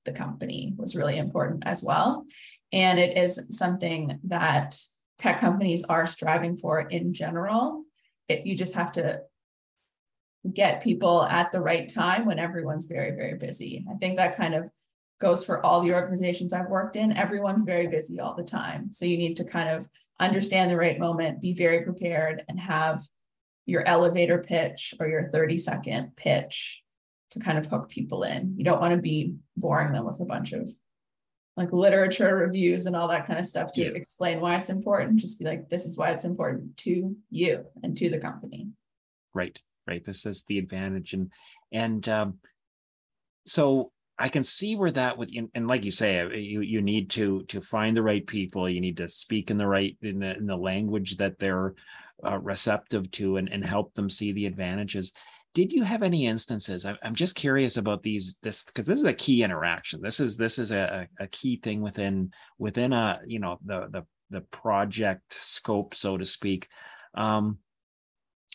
the 0.05 0.13
company 0.13 0.75
was 0.77 0.97
really 0.97 1.17
important 1.17 1.63
as 1.67 1.83
well. 1.83 2.27
And 2.73 2.99
it 2.99 3.17
is 3.17 3.47
something 3.51 4.19
that 4.25 4.79
tech 5.19 5.39
companies 5.39 5.85
are 5.85 6.07
striving 6.07 6.57
for 6.57 6.81
in 6.81 7.15
general. 7.15 7.85
It, 8.29 8.47
you 8.47 8.57
just 8.57 8.75
have 8.75 8.93
to 8.93 9.23
get 10.53 10.83
people 10.83 11.25
at 11.25 11.53
the 11.53 11.61
right 11.61 11.89
time 11.89 12.27
when 12.27 12.39
everyone's 12.39 12.87
very, 12.87 13.13
very 13.13 13.37
busy. 13.37 13.85
I 13.91 13.95
think 13.95 14.17
that 14.17 14.37
kind 14.37 14.55
of 14.55 14.71
goes 15.21 15.45
for 15.45 15.65
all 15.65 15.81
the 15.81 15.95
organizations 15.95 16.53
I've 16.53 16.69
worked 16.69 16.97
in. 16.97 17.17
Everyone's 17.17 17.63
very 17.63 17.87
busy 17.87 18.21
all 18.21 18.35
the 18.35 18.45
time. 18.45 18.93
So 18.93 19.07
you 19.07 19.17
need 19.17 19.37
to 19.37 19.45
kind 19.45 19.69
of 19.69 19.89
understand 20.21 20.71
the 20.71 20.77
right 20.77 20.99
moment, 20.99 21.41
be 21.41 21.55
very 21.55 21.83
prepared, 21.83 22.45
and 22.49 22.59
have 22.61 23.03
your 23.65 23.87
elevator 23.87 24.39
pitch 24.39 24.95
or 25.01 25.09
your 25.09 25.31
30 25.33 25.59
second 25.59 26.17
pitch 26.17 26.83
to 27.33 27.41
kind 27.41 27.59
of 27.59 27.67
hook 27.67 27.89
people 27.89 28.23
in. 28.23 28.55
You 28.57 28.65
don't 28.65 28.81
want 28.81 28.95
to 28.95 29.01
be 29.01 29.35
boring 29.57 29.93
them 29.93 30.05
with 30.05 30.21
a 30.21 30.25
bunch 30.25 30.53
of 30.53 30.71
like 31.57 31.73
literature 31.73 32.37
reviews 32.37 32.87
and 32.87 32.95
all 32.95 33.09
that 33.09 33.27
kind 33.27 33.39
of 33.39 33.47
stuff 33.47 33.73
to 33.73 33.83
yeah. 33.83 33.91
explain 33.91 34.41
why 34.41 34.57
it's 34.57 34.69
important. 34.69 35.19
Just 35.19 35.39
be 35.39 35.47
like, 35.47 35.69
this 35.69 35.87
is 35.87 35.97
why 35.97 36.11
it's 36.11 36.25
important 36.25 36.77
to 36.79 37.17
you 37.31 37.65
and 37.83 37.97
to 37.97 38.11
the 38.11 38.19
company. 38.19 38.69
Right, 39.35 39.61
right. 39.87 40.05
This 40.05 40.27
is 40.27 40.45
the 40.45 40.59
advantage. 40.59 41.15
And 41.15 41.33
and 41.73 42.07
um, 42.09 42.39
so 43.47 43.91
I 44.19 44.29
can 44.29 44.45
see 44.45 44.77
where 44.77 44.91
that 44.93 45.19
would, 45.19 45.31
and 45.55 45.69
like 45.69 45.85
you 45.85 45.91
say, 45.91 46.21
uh, 46.21 46.29
you 46.29 46.61
you 46.63 46.81
need 46.81 47.11
to 47.11 47.43
to 47.45 47.61
find 47.61 47.97
the 47.97 48.03
right 48.03 48.27
people. 48.27 48.69
You 48.69 48.81
need 48.81 48.97
to 48.97 49.09
speak 49.09 49.51
in 49.51 49.59
the 49.59 49.67
right 49.67 49.97
in 50.03 50.21
the 50.21 50.37
in 50.37 50.47
the 50.47 50.57
language 50.57 51.17
that 51.19 51.39
they're 51.39 51.75
uh, 52.25 52.39
receptive 52.39 53.11
to, 53.13 53.37
and 53.37 53.49
and 53.53 53.65
help 53.65 53.95
them 53.95 54.09
see 54.09 54.33
the 54.33 54.47
advantages. 54.47 55.13
Did 55.53 55.73
you 55.73 55.85
have 55.85 56.03
any 56.03 56.27
instances? 56.27 56.85
I'm 56.85 57.15
just 57.15 57.35
curious 57.35 57.77
about 57.77 58.03
these 58.03 58.39
this 58.43 58.65
because 58.65 58.87
this 58.87 58.99
is 58.99 59.05
a 59.05 59.15
key 59.15 59.43
interaction. 59.43 60.01
This 60.03 60.21
is 60.21 60.37
this 60.37 60.59
is 60.59 60.71
a, 60.71 61.07
a 61.19 61.27
key 61.29 61.61
thing 61.63 61.81
within 61.81 62.31
within 62.59 62.93
a 62.93 63.21
you 63.27 63.39
know 63.39 63.59
the 63.65 63.89
the 63.91 64.07
the 64.31 64.41
project 64.41 65.33
scope, 65.33 65.95
so 65.95 66.17
to 66.17 66.25
speak. 66.25 66.69
Um, 67.15 67.59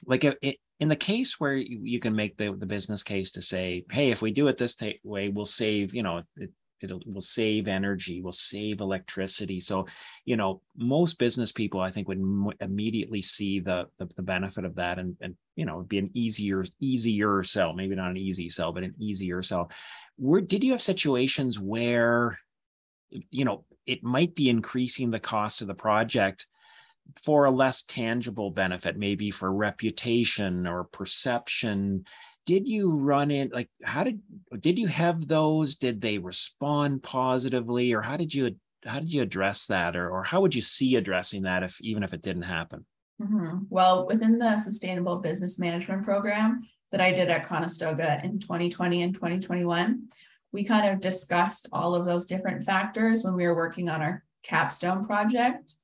like 0.06 0.24
it, 0.24 0.58
in 0.82 0.90
the 0.90 0.96
case 0.96 1.40
where 1.40 1.54
you, 1.54 1.80
you, 1.84 2.00
can 2.00 2.16
make 2.16 2.36
the, 2.38 2.54
the 2.58 2.66
business 2.66 3.04
case 3.04 3.32
to 3.32 3.42
say, 3.42 3.86
hey, 3.92 4.10
if 4.10 4.24
we 4.24 4.32
do 4.32 4.48
it 4.48 4.58
this 4.58 4.74
t- 4.74 5.00
way, 5.04 5.30
we'll 5.30 5.46
save, 5.46 5.94
you 5.94 6.02
know, 6.02 6.22
it, 6.38 6.50
it 6.82 6.92
will 7.06 7.22
save 7.22 7.68
energy, 7.68 8.20
we'll 8.20 8.32
save 8.32 8.82
electricity. 8.82 9.60
So, 9.60 9.86
you 10.26 10.36
know, 10.36 10.62
most 10.76 11.20
business 11.20 11.52
people, 11.52 11.80
I 11.80 11.92
think, 11.92 12.08
would 12.08 12.18
m- 12.18 12.50
immediately 12.60 13.22
see 13.22 13.60
the, 13.60 13.86
the, 14.00 14.10
the 14.16 14.24
benefit 14.24 14.66
of 14.66 14.74
that, 14.76 14.98
and 14.98 15.16
and 15.22 15.36
you 15.56 15.66
know, 15.66 15.76
it'd 15.76 15.90
be 15.90 16.00
an 16.00 16.10
easier 16.16 16.64
easier 16.80 17.44
sell. 17.44 17.74
Maybe 17.74 17.94
not 17.94 18.10
an 18.10 18.18
easy 18.18 18.50
sell, 18.50 18.74
but 18.74 18.84
an 18.84 18.96
easier 18.98 19.44
sell. 19.44 19.70
Where 20.18 20.42
did 20.42 20.64
you 20.64 20.72
have 20.72 20.82
situations 20.82 21.60
where, 21.60 22.40
you 23.30 23.46
know, 23.46 23.66
it 23.86 24.04
might 24.04 24.34
be 24.34 24.50
increasing 24.50 25.12
the 25.12 25.20
cost 25.20 25.62
of 25.62 25.68
the 25.68 25.76
project, 25.76 26.48
for 27.24 27.46
a 27.46 27.52
less 27.52 27.84
tangible 27.84 28.52
benefit, 28.52 28.98
maybe 28.98 29.32
for 29.32 29.52
reputation 29.52 30.68
or 30.68 30.86
perception. 30.86 32.06
Did 32.46 32.68
you 32.68 32.92
run 32.92 33.32
in 33.32 33.50
like 33.54 33.70
how 33.84 34.04
did 34.04 34.22
did 34.60 34.80
you 34.80 34.88
have 34.88 35.28
those? 35.28 35.76
Did 35.76 36.02
they 36.02 36.18
respond 36.18 37.04
positively, 37.04 37.94
or 37.94 38.02
how 38.02 38.18
did 38.18 38.34
you 38.34 38.56
how 38.86 39.00
did 39.00 39.14
you 39.14 39.22
address 39.22 39.68
that, 39.68 39.96
or 39.96 40.10
or 40.10 40.24
how 40.24 40.42
would 40.42 40.56
you 40.56 40.62
see 40.62 40.96
addressing 40.96 41.44
that 41.44 41.64
if 41.64 41.80
even 41.82 42.04
if 42.04 42.14
it 42.14 42.22
didn't 42.22 42.44
happen? 42.44 42.86
Mm-hmm. 43.22 43.66
Well, 43.70 44.08
within 44.08 44.40
the 44.40 44.58
Sustainable 44.58 45.18
Business 45.18 45.60
Management 45.60 46.04
Program 46.04 46.62
that 46.92 47.02
I 47.02 47.14
did 47.14 47.30
at 47.30 47.46
Conestoga 47.46 48.20
in 48.24 48.40
2020 48.40 49.04
and 49.04 49.14
2021, 49.14 50.08
we 50.52 50.64
kind 50.64 50.92
of 50.92 51.00
discussed 51.00 51.70
all 51.72 51.94
of 51.94 52.06
those 52.06 52.26
different 52.26 52.64
factors 52.64 53.24
when 53.24 53.36
we 53.36 53.46
were 53.46 53.56
working 53.56 53.90
on 53.90 54.02
our 54.02 54.24
capstone 54.44 55.06
project 55.06 55.76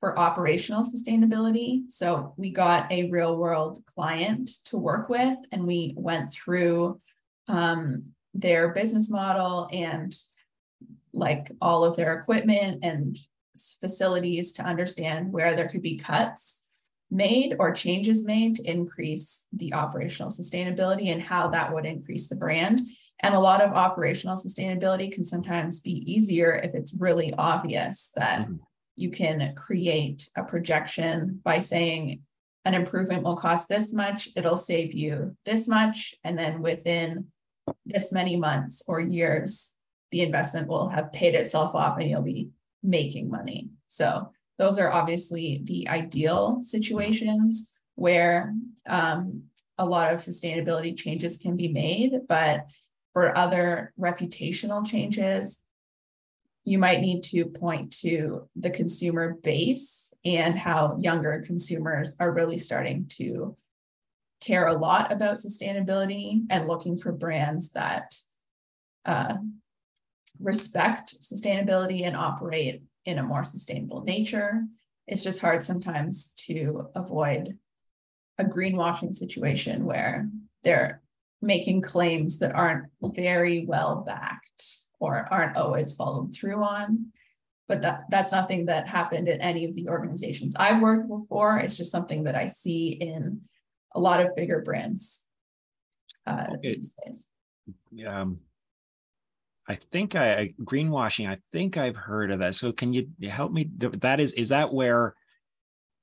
for 0.00 0.18
operational 0.18 0.82
sustainability. 0.82 1.90
So 1.90 2.34
we 2.36 2.50
got 2.50 2.90
a 2.92 3.10
real 3.10 3.36
world 3.36 3.78
client 3.86 4.50
to 4.66 4.76
work 4.76 5.08
with, 5.08 5.38
and 5.52 5.66
we 5.66 5.94
went 5.96 6.32
through 6.32 6.98
um, 7.48 8.12
their 8.34 8.68
business 8.68 9.10
model 9.10 9.68
and 9.72 10.14
like 11.12 11.50
all 11.62 11.84
of 11.84 11.96
their 11.96 12.12
equipment 12.12 12.80
and 12.82 13.18
facilities 13.80 14.52
to 14.52 14.62
understand 14.62 15.32
where 15.32 15.56
there 15.56 15.68
could 15.68 15.82
be 15.82 15.96
cuts 15.96 16.64
made 17.10 17.56
or 17.58 17.72
changes 17.72 18.26
made 18.26 18.56
to 18.56 18.70
increase 18.70 19.46
the 19.52 19.72
operational 19.72 20.30
sustainability 20.30 21.06
and 21.06 21.22
how 21.22 21.48
that 21.48 21.72
would 21.72 21.86
increase 21.86 22.28
the 22.28 22.36
brand. 22.36 22.80
And 23.20 23.34
a 23.34 23.40
lot 23.40 23.62
of 23.62 23.72
operational 23.72 24.36
sustainability 24.36 25.10
can 25.10 25.24
sometimes 25.24 25.80
be 25.80 26.04
easier 26.12 26.52
if 26.52 26.74
it's 26.74 26.94
really 26.98 27.32
obvious 27.32 28.12
that 28.16 28.40
mm-hmm 28.40 28.56
you 28.96 29.10
can 29.10 29.54
create 29.54 30.30
a 30.36 30.42
projection 30.42 31.40
by 31.44 31.58
saying 31.58 32.22
an 32.64 32.74
improvement 32.74 33.22
will 33.22 33.36
cost 33.36 33.68
this 33.68 33.94
much, 33.94 34.28
it'll 34.34 34.56
save 34.56 34.92
you 34.92 35.36
this 35.44 35.68
much. 35.68 36.14
And 36.24 36.36
then 36.36 36.62
within 36.62 37.26
this 37.84 38.12
many 38.12 38.36
months 38.36 38.82
or 38.88 38.98
years, 38.98 39.76
the 40.10 40.22
investment 40.22 40.66
will 40.66 40.88
have 40.88 41.12
paid 41.12 41.34
itself 41.34 41.74
off 41.74 41.98
and 41.98 42.10
you'll 42.10 42.22
be 42.22 42.50
making 42.82 43.30
money. 43.30 43.68
So, 43.88 44.32
those 44.58 44.78
are 44.78 44.90
obviously 44.90 45.60
the 45.64 45.86
ideal 45.88 46.62
situations 46.62 47.70
where 47.94 48.54
um, 48.88 49.42
a 49.76 49.84
lot 49.84 50.14
of 50.14 50.20
sustainability 50.20 50.96
changes 50.96 51.36
can 51.36 51.56
be 51.56 51.68
made. 51.68 52.12
But 52.26 52.64
for 53.12 53.36
other 53.36 53.92
reputational 53.98 54.86
changes, 54.86 55.62
you 56.66 56.78
might 56.78 57.00
need 57.00 57.22
to 57.22 57.46
point 57.46 57.92
to 57.92 58.48
the 58.56 58.70
consumer 58.70 59.38
base 59.42 60.12
and 60.24 60.58
how 60.58 60.96
younger 60.98 61.42
consumers 61.46 62.16
are 62.18 62.32
really 62.32 62.58
starting 62.58 63.06
to 63.08 63.54
care 64.40 64.66
a 64.66 64.76
lot 64.76 65.12
about 65.12 65.38
sustainability 65.38 66.42
and 66.50 66.66
looking 66.66 66.98
for 66.98 67.12
brands 67.12 67.70
that 67.70 68.16
uh, 69.04 69.36
respect 70.40 71.14
sustainability 71.22 72.04
and 72.04 72.16
operate 72.16 72.82
in 73.04 73.18
a 73.18 73.22
more 73.22 73.44
sustainable 73.44 74.02
nature. 74.02 74.64
It's 75.06 75.22
just 75.22 75.40
hard 75.40 75.62
sometimes 75.62 76.32
to 76.48 76.88
avoid 76.96 77.58
a 78.38 78.44
greenwashing 78.44 79.14
situation 79.14 79.84
where 79.84 80.28
they're 80.64 81.00
making 81.40 81.82
claims 81.82 82.40
that 82.40 82.56
aren't 82.56 82.86
very 83.00 83.64
well 83.64 84.02
backed 84.04 84.80
or 84.98 85.28
aren't 85.30 85.56
always 85.56 85.94
followed 85.94 86.34
through 86.34 86.62
on. 86.62 87.12
But 87.68 87.82
that, 87.82 88.04
that's 88.10 88.32
nothing 88.32 88.66
that 88.66 88.88
happened 88.88 89.28
in 89.28 89.40
any 89.40 89.64
of 89.64 89.74
the 89.74 89.88
organizations 89.88 90.54
I've 90.56 90.80
worked 90.80 91.08
before. 91.08 91.58
It's 91.58 91.76
just 91.76 91.90
something 91.90 92.24
that 92.24 92.36
I 92.36 92.46
see 92.46 92.90
in 92.90 93.40
a 93.94 94.00
lot 94.00 94.20
of 94.20 94.36
bigger 94.36 94.60
brands 94.60 95.24
uh, 96.26 96.46
okay. 96.54 96.74
these 96.74 96.94
days. 97.04 97.28
Um, 98.06 98.38
I 99.68 99.74
think 99.74 100.14
I 100.14 100.52
greenwashing. 100.62 101.28
I 101.28 101.38
think 101.50 101.76
I've 101.76 101.96
heard 101.96 102.30
of 102.30 102.38
that. 102.38 102.54
So 102.54 102.72
can 102.72 102.92
you 102.92 103.08
help 103.28 103.52
me? 103.52 103.68
That 103.78 104.20
is 104.20 104.32
is 104.34 104.50
that 104.50 104.72
where? 104.72 105.14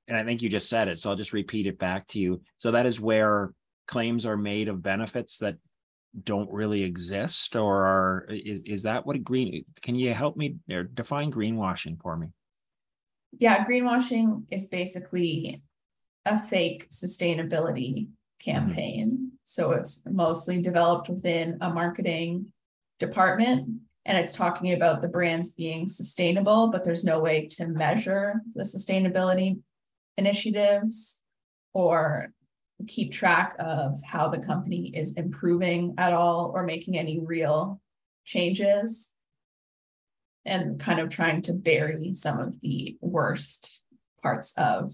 And 0.06 0.16
I 0.18 0.22
think 0.22 0.42
you 0.42 0.50
just 0.50 0.68
said 0.68 0.88
it. 0.88 1.00
So 1.00 1.08
I'll 1.08 1.16
just 1.16 1.32
repeat 1.32 1.66
it 1.66 1.78
back 1.78 2.06
to 2.08 2.20
you. 2.20 2.42
So 2.58 2.72
that 2.72 2.84
is 2.84 3.00
where 3.00 3.54
claims 3.86 4.26
are 4.26 4.36
made 4.36 4.68
of 4.68 4.82
benefits 4.82 5.38
that 5.38 5.56
don't 6.22 6.50
really 6.50 6.82
exist 6.82 7.56
or 7.56 7.84
are 7.84 8.26
is, 8.28 8.60
is 8.60 8.82
that 8.82 9.04
what 9.04 9.16
a 9.16 9.18
green 9.18 9.64
can 9.82 9.94
you 9.94 10.14
help 10.14 10.36
me 10.36 10.56
or 10.70 10.84
define 10.84 11.32
greenwashing 11.32 12.00
for 12.00 12.16
me 12.16 12.28
yeah 13.38 13.64
greenwashing 13.64 14.44
is 14.50 14.68
basically 14.68 15.62
a 16.24 16.38
fake 16.38 16.88
sustainability 16.90 18.06
mm-hmm. 18.06 18.50
campaign 18.50 19.10
mm-hmm. 19.10 19.26
so 19.42 19.72
it's 19.72 20.06
mostly 20.10 20.60
developed 20.60 21.08
within 21.08 21.58
a 21.60 21.70
marketing 21.70 22.46
department 23.00 23.68
and 24.06 24.18
it's 24.18 24.32
talking 24.32 24.72
about 24.72 25.00
the 25.00 25.08
brands 25.08 25.52
being 25.52 25.88
sustainable, 25.88 26.68
but 26.68 26.84
there's 26.84 27.04
no 27.04 27.20
way 27.20 27.46
to 27.52 27.66
measure 27.66 28.42
the 28.54 28.62
sustainability 28.62 29.60
initiatives 30.18 31.22
or 31.72 32.32
keep 32.86 33.12
track 33.12 33.54
of 33.58 33.96
how 34.04 34.28
the 34.28 34.38
company 34.38 34.88
is 34.94 35.14
improving 35.14 35.94
at 35.98 36.12
all 36.12 36.52
or 36.54 36.64
making 36.64 36.98
any 36.98 37.20
real 37.20 37.80
changes 38.24 39.12
and 40.44 40.78
kind 40.78 41.00
of 41.00 41.08
trying 41.08 41.40
to 41.42 41.52
bury 41.52 42.12
some 42.14 42.38
of 42.38 42.60
the 42.60 42.96
worst 43.00 43.80
parts 44.22 44.54
of 44.58 44.92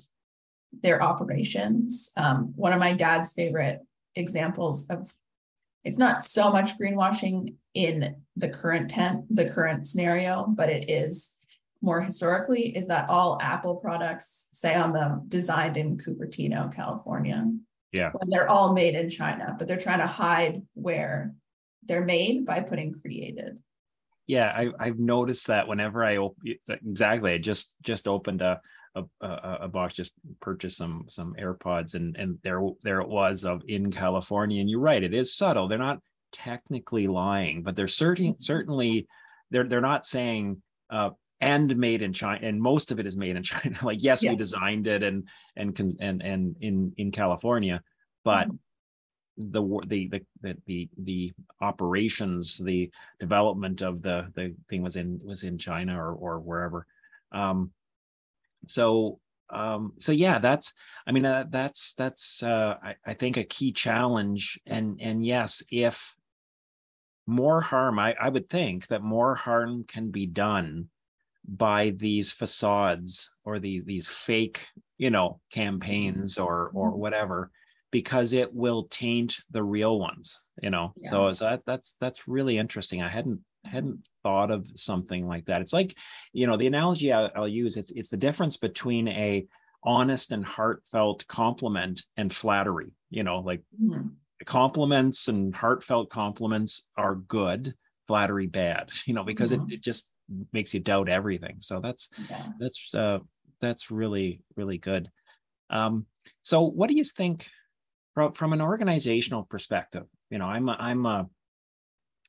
their 0.83 1.03
operations. 1.03 2.11
Um, 2.17 2.53
one 2.55 2.73
of 2.73 2.79
my 2.79 2.93
dad's 2.93 3.33
favorite 3.33 3.81
examples 4.15 4.89
of 4.91 5.13
it's 5.83 5.99
not 5.99 6.23
so 6.23 6.53
much 6.53 6.79
greenwashing 6.79 7.55
in 7.75 8.17
the 8.37 8.49
current 8.49 8.91
tent, 8.91 9.25
the 9.35 9.49
current 9.49 9.87
scenario, 9.87 10.47
but 10.47 10.69
it 10.69 10.91
is 10.91 11.35
more 11.83 12.03
historically, 12.03 12.77
is 12.77 12.89
that 12.89 13.09
all 13.09 13.39
Apple 13.41 13.77
products 13.77 14.49
say 14.53 14.75
on 14.75 14.93
them 14.93 15.23
designed 15.29 15.79
in 15.79 15.97
Cupertino, 15.97 16.75
California. 16.75 17.51
Yeah. 17.93 18.11
When 18.13 18.31
they're 18.31 18.49
all 18.49 18.73
made 18.73 18.95
in 18.95 19.11
China, 19.11 19.57
but 19.59 19.67
they're 19.67 19.77
trying 19.77 19.99
to 19.99 20.07
hide 20.07 20.63
where 20.75 21.35
they're 21.85 22.05
made 22.05 22.47
by 22.47 22.61
putting 22.61 22.93
created. 22.93 23.59
Yeah, 24.27 24.47
I, 24.47 24.71
I've 24.79 24.99
noticed 24.99 25.49
that 25.49 25.67
whenever 25.67 26.05
I 26.05 26.19
open 26.19 26.57
exactly, 26.69 27.33
I 27.33 27.39
just 27.39 27.75
just 27.83 28.07
opened 28.07 28.43
a 28.43 28.61
a, 28.95 29.05
a, 29.21 29.59
a, 29.63 29.69
box 29.69 29.95
just 29.95 30.13
purchased 30.41 30.77
some 30.77 31.05
some 31.09 31.35
AirPods 31.41 31.95
and 31.95 32.17
and 32.17 32.39
there 32.43 32.61
there 32.83 33.01
it 33.01 33.09
was 33.09 33.45
of 33.45 33.63
in 33.69 33.91
California 33.91 34.61
and 34.61 34.69
you're 34.69 34.81
right 34.81 35.03
it 35.03 35.15
is 35.15 35.37
subtle 35.37 35.69
they're 35.69 35.79
not 35.79 36.01
technically 36.33 37.07
lying 37.07 37.63
but 37.63 37.77
they're 37.77 37.89
certain 37.89 38.33
mm-hmm. 38.33 38.41
certainly 38.41 39.07
they're 39.51 39.69
they're 39.69 39.81
not 39.81 40.05
saying 40.05 40.61
uh, 40.91 41.11
and 41.41 41.77
made 41.77 42.03
in 42.03 42.13
China 42.13 42.47
and 42.47 42.61
most 42.61 42.91
of 42.91 42.99
it 43.01 43.07
is 43.07 43.17
made 43.17 43.37
in 43.37 43.43
China 43.53 43.77
like 43.83 44.03
yes 44.03 44.23
yeah. 44.23 44.31
we 44.31 44.37
designed 44.37 44.87
it 44.87 45.03
and 45.03 45.29
and 45.57 45.79
and 46.01 46.23
and 46.23 46.57
in 46.61 46.93
in 46.97 47.11
California 47.11 47.83
but 48.25 48.49
mm-hmm. 48.49 48.57
The, 49.37 49.81
the 49.87 50.09
the 50.09 50.23
the 50.43 50.57
the 50.67 50.89
the 50.99 51.33
operations 51.63 52.59
the 52.59 52.91
development 53.19 53.81
of 53.81 54.03
the 54.03 54.31
the 54.35 54.55
thing 54.69 54.83
was 54.83 54.97
in 54.97 55.19
was 55.25 55.45
in 55.45 55.57
China 55.57 55.99
or 55.99 56.13
or 56.13 56.41
wherever 56.41 56.87
um 57.33 57.71
so 58.67 59.19
um 59.49 59.93
so 59.99 60.13
yeah 60.13 60.39
that's 60.39 60.73
i 61.07 61.13
mean 61.13 61.25
uh, 61.25 61.45
that's 61.49 61.95
that's 61.95 62.43
uh 62.43 62.75
I, 62.83 62.95
I 63.07 63.15
think 63.15 63.37
a 63.37 63.45
key 63.45 63.73
challenge 63.73 64.61
and 64.67 65.01
and 65.01 65.25
yes 65.25 65.63
if 65.71 66.15
more 67.27 67.61
harm 67.61 67.99
I, 67.99 68.15
I 68.21 68.29
would 68.29 68.49
think 68.49 68.89
that 68.89 69.03
more 69.03 69.35
harm 69.35 69.85
can 69.85 70.11
be 70.11 70.27
done 70.27 70.89
by 71.57 71.91
these 71.97 72.33
facades 72.33 73.33
or 73.45 73.59
these 73.59 73.85
these 73.85 74.09
fake 74.09 74.67
you 74.99 75.11
know 75.11 75.41
campaigns 75.53 76.39
or 76.39 76.71
or 76.75 76.91
mm-hmm. 76.91 77.01
whatever 77.01 77.51
because 77.91 78.33
it 78.33 78.55
will 78.55 78.85
taint 78.85 79.37
the 79.51 79.63
real 79.63 79.99
ones 79.99 80.41
you 80.63 80.71
know 80.71 80.93
yeah. 80.97 81.11
so, 81.11 81.33
so 81.33 81.45
that, 81.47 81.63
that's 81.67 81.97
that's 82.01 82.29
really 82.29 82.57
interesting 82.57 83.03
i 83.03 83.09
hadn't 83.09 83.41
hadn't 83.65 84.09
thought 84.23 84.51
of 84.51 84.67
something 84.75 85.27
like 85.27 85.45
that. 85.47 85.61
It's 85.61 85.73
like, 85.73 85.95
you 86.33 86.47
know, 86.47 86.57
the 86.57 86.67
analogy 86.67 87.13
I'll, 87.13 87.31
I'll 87.35 87.49
use 87.49 87.77
it's 87.77 87.91
it's 87.93 88.11
the 88.11 88.17
difference 88.17 88.57
between 88.57 89.09
a 89.09 89.47
honest 89.83 90.33
and 90.33 90.45
heartfelt 90.45 91.27
compliment 91.27 92.03
and 92.17 92.33
flattery. 92.33 92.93
You 93.11 93.23
know, 93.23 93.41
like 93.41 93.63
mm-hmm. 93.83 94.09
compliments 94.45 95.29
and 95.29 95.55
heartfelt 95.55 96.11
compliments 96.11 96.89
are 96.97 97.17
good, 97.17 97.75
flattery 98.07 98.47
bad. 98.47 98.91
You 99.07 99.15
know, 99.15 99.25
because 99.25 99.53
mm-hmm. 99.53 99.65
it, 99.65 99.75
it 99.75 99.83
just 99.83 100.09
makes 100.53 100.75
you 100.75 100.81
doubt 100.81 101.09
everything. 101.09 101.57
So 101.61 101.81
that's 101.81 102.11
yeah. 102.29 102.47
that's 102.59 102.95
uh, 102.95 103.19
that's 103.61 103.91
really 103.91 104.43
really 104.57 104.79
good. 104.79 105.11
Um, 105.71 106.07
so, 106.43 106.63
what 106.63 106.89
do 106.89 106.97
you 106.97 107.05
think 107.05 107.49
from 108.15 108.33
from 108.33 108.53
an 108.53 108.61
organizational 108.61 109.45
perspective? 109.45 110.07
You 110.31 110.39
know, 110.39 110.47
I'm 110.47 110.69
a, 110.69 110.77
I'm 110.79 111.07
a 111.07 111.29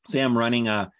say 0.08 0.20
I'm 0.20 0.38
running 0.38 0.68
a 0.68 0.92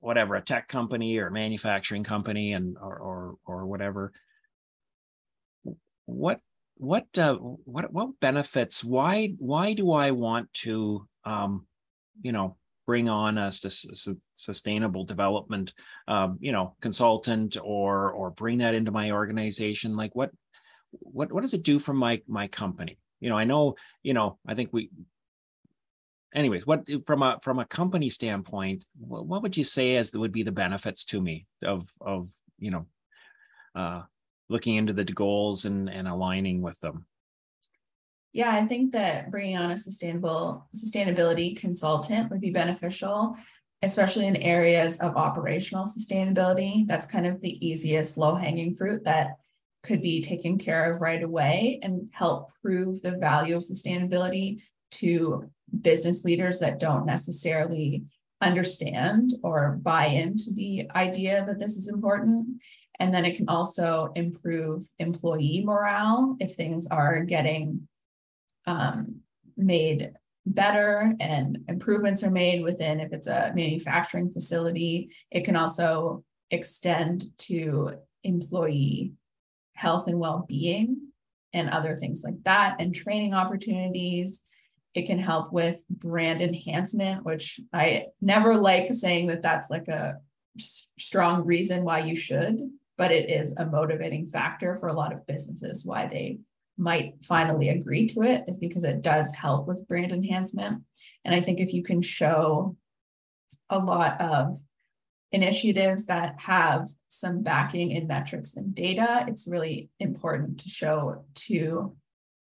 whatever 0.00 0.34
a 0.34 0.42
tech 0.42 0.68
company 0.68 1.18
or 1.18 1.30
manufacturing 1.30 2.04
company 2.04 2.52
and 2.52 2.76
or 2.78 2.98
or, 2.98 3.34
or 3.46 3.66
whatever 3.66 4.12
what 6.06 6.40
what 6.76 7.06
uh, 7.18 7.34
what 7.34 7.92
what 7.92 8.18
benefits 8.20 8.82
why 8.82 9.34
why 9.38 9.74
do 9.74 9.92
i 9.92 10.10
want 10.10 10.52
to 10.52 11.06
um 11.24 11.66
you 12.22 12.32
know 12.32 12.56
bring 12.90 13.08
on 13.08 13.38
a 13.38 13.52
sustainable 14.36 15.04
development 15.04 15.72
um, 16.08 16.38
you 16.40 16.52
know 16.52 16.74
consultant 16.80 17.56
or 17.62 18.10
or 18.10 18.30
bring 18.30 18.58
that 18.58 18.74
into 18.74 18.90
my 18.90 19.12
organization? 19.12 19.94
Like 19.94 20.14
what 20.16 20.30
what 20.90 21.32
what 21.32 21.42
does 21.42 21.54
it 21.54 21.62
do 21.62 21.78
for 21.78 21.94
my 21.94 22.20
my 22.26 22.48
company? 22.48 22.98
You 23.20 23.28
know 23.28 23.38
i 23.38 23.44
know 23.44 23.76
you 24.02 24.14
know 24.14 24.38
i 24.46 24.54
think 24.54 24.70
we 24.72 24.90
anyways 26.34 26.66
what 26.66 26.80
from 27.06 27.22
a 27.22 27.38
from 27.42 27.58
a 27.58 27.66
company 27.66 28.08
standpoint 28.08 28.84
what, 28.98 29.26
what 29.26 29.42
would 29.42 29.56
you 29.56 29.64
say 29.64 29.96
as 29.96 30.16
would 30.16 30.32
be 30.32 30.42
the 30.42 30.52
benefits 30.52 31.04
to 31.04 31.20
me 31.20 31.46
of 31.64 31.88
of 32.00 32.28
you 32.58 32.70
know 32.70 32.86
uh 33.74 34.02
looking 34.48 34.76
into 34.76 34.94
the 34.94 35.04
goals 35.04 35.66
and 35.66 35.90
and 35.90 36.08
aligning 36.08 36.62
with 36.62 36.80
them 36.80 37.06
yeah 38.32 38.50
i 38.52 38.66
think 38.66 38.92
that 38.92 39.30
bringing 39.30 39.56
on 39.56 39.70
a 39.70 39.76
sustainable 39.76 40.68
sustainability 40.74 41.56
consultant 41.56 42.30
would 42.30 42.40
be 42.40 42.50
beneficial 42.50 43.36
especially 43.82 44.26
in 44.26 44.36
areas 44.36 44.98
of 45.00 45.16
operational 45.16 45.84
sustainability 45.84 46.86
that's 46.86 47.06
kind 47.06 47.26
of 47.26 47.40
the 47.40 47.66
easiest 47.66 48.18
low 48.18 48.34
hanging 48.34 48.74
fruit 48.74 49.04
that 49.04 49.36
could 49.82 50.02
be 50.02 50.20
taken 50.20 50.58
care 50.58 50.92
of 50.92 51.00
right 51.00 51.22
away 51.22 51.80
and 51.82 52.08
help 52.12 52.52
prove 52.62 53.00
the 53.02 53.12
value 53.12 53.56
of 53.56 53.62
sustainability 53.62 54.60
to 54.90 55.50
business 55.80 56.24
leaders 56.24 56.58
that 56.58 56.78
don't 56.78 57.06
necessarily 57.06 58.04
understand 58.40 59.34
or 59.42 59.78
buy 59.82 60.06
into 60.06 60.52
the 60.54 60.90
idea 60.94 61.44
that 61.46 61.58
this 61.58 61.76
is 61.76 61.88
important. 61.88 62.60
And 62.98 63.14
then 63.14 63.24
it 63.24 63.36
can 63.36 63.48
also 63.48 64.12
improve 64.14 64.86
employee 64.98 65.62
morale 65.64 66.36
if 66.40 66.54
things 66.54 66.86
are 66.90 67.20
getting 67.22 67.88
um, 68.66 69.20
made 69.56 70.12
better 70.46 71.14
and 71.20 71.58
improvements 71.68 72.24
are 72.24 72.30
made 72.30 72.62
within, 72.62 73.00
if 73.00 73.12
it's 73.12 73.26
a 73.26 73.52
manufacturing 73.54 74.32
facility, 74.32 75.10
it 75.30 75.44
can 75.44 75.56
also 75.56 76.24
extend 76.50 77.24
to 77.38 77.92
employee 78.24 79.12
health 79.74 80.08
and 80.08 80.18
well 80.18 80.44
being 80.48 80.98
and 81.52 81.68
other 81.70 81.96
things 81.96 82.22
like 82.24 82.42
that, 82.44 82.76
and 82.78 82.94
training 82.94 83.34
opportunities. 83.34 84.42
It 84.94 85.06
can 85.06 85.18
help 85.18 85.52
with 85.52 85.82
brand 85.88 86.42
enhancement, 86.42 87.24
which 87.24 87.60
I 87.72 88.06
never 88.20 88.54
like 88.54 88.92
saying 88.92 89.28
that 89.28 89.42
that's 89.42 89.70
like 89.70 89.88
a 89.88 90.16
strong 90.98 91.44
reason 91.44 91.84
why 91.84 92.00
you 92.00 92.16
should, 92.16 92.60
but 92.98 93.12
it 93.12 93.30
is 93.30 93.54
a 93.56 93.66
motivating 93.66 94.26
factor 94.26 94.76
for 94.76 94.88
a 94.88 94.92
lot 94.92 95.12
of 95.12 95.26
businesses 95.26 95.84
why 95.84 96.06
they 96.06 96.40
might 96.80 97.22
finally 97.22 97.68
agree 97.68 98.06
to 98.08 98.22
it 98.22 98.44
is 98.48 98.58
because 98.58 98.84
it 98.84 99.02
does 99.02 99.32
help 99.32 99.68
with 99.68 99.86
brand 99.86 100.12
enhancement. 100.12 100.82
And 101.24 101.34
I 101.34 101.40
think 101.40 101.60
if 101.60 101.74
you 101.74 101.82
can 101.82 102.00
show 102.00 102.76
a 103.68 103.78
lot 103.78 104.20
of 104.20 104.58
initiatives 105.30 106.06
that 106.06 106.40
have 106.40 106.88
some 107.08 107.42
backing 107.42 107.90
in 107.90 108.06
metrics 108.06 108.56
and 108.56 108.74
data, 108.74 109.24
it's 109.28 109.46
really 109.46 109.90
important 110.00 110.58
to 110.60 110.68
show 110.68 111.24
to 111.34 111.94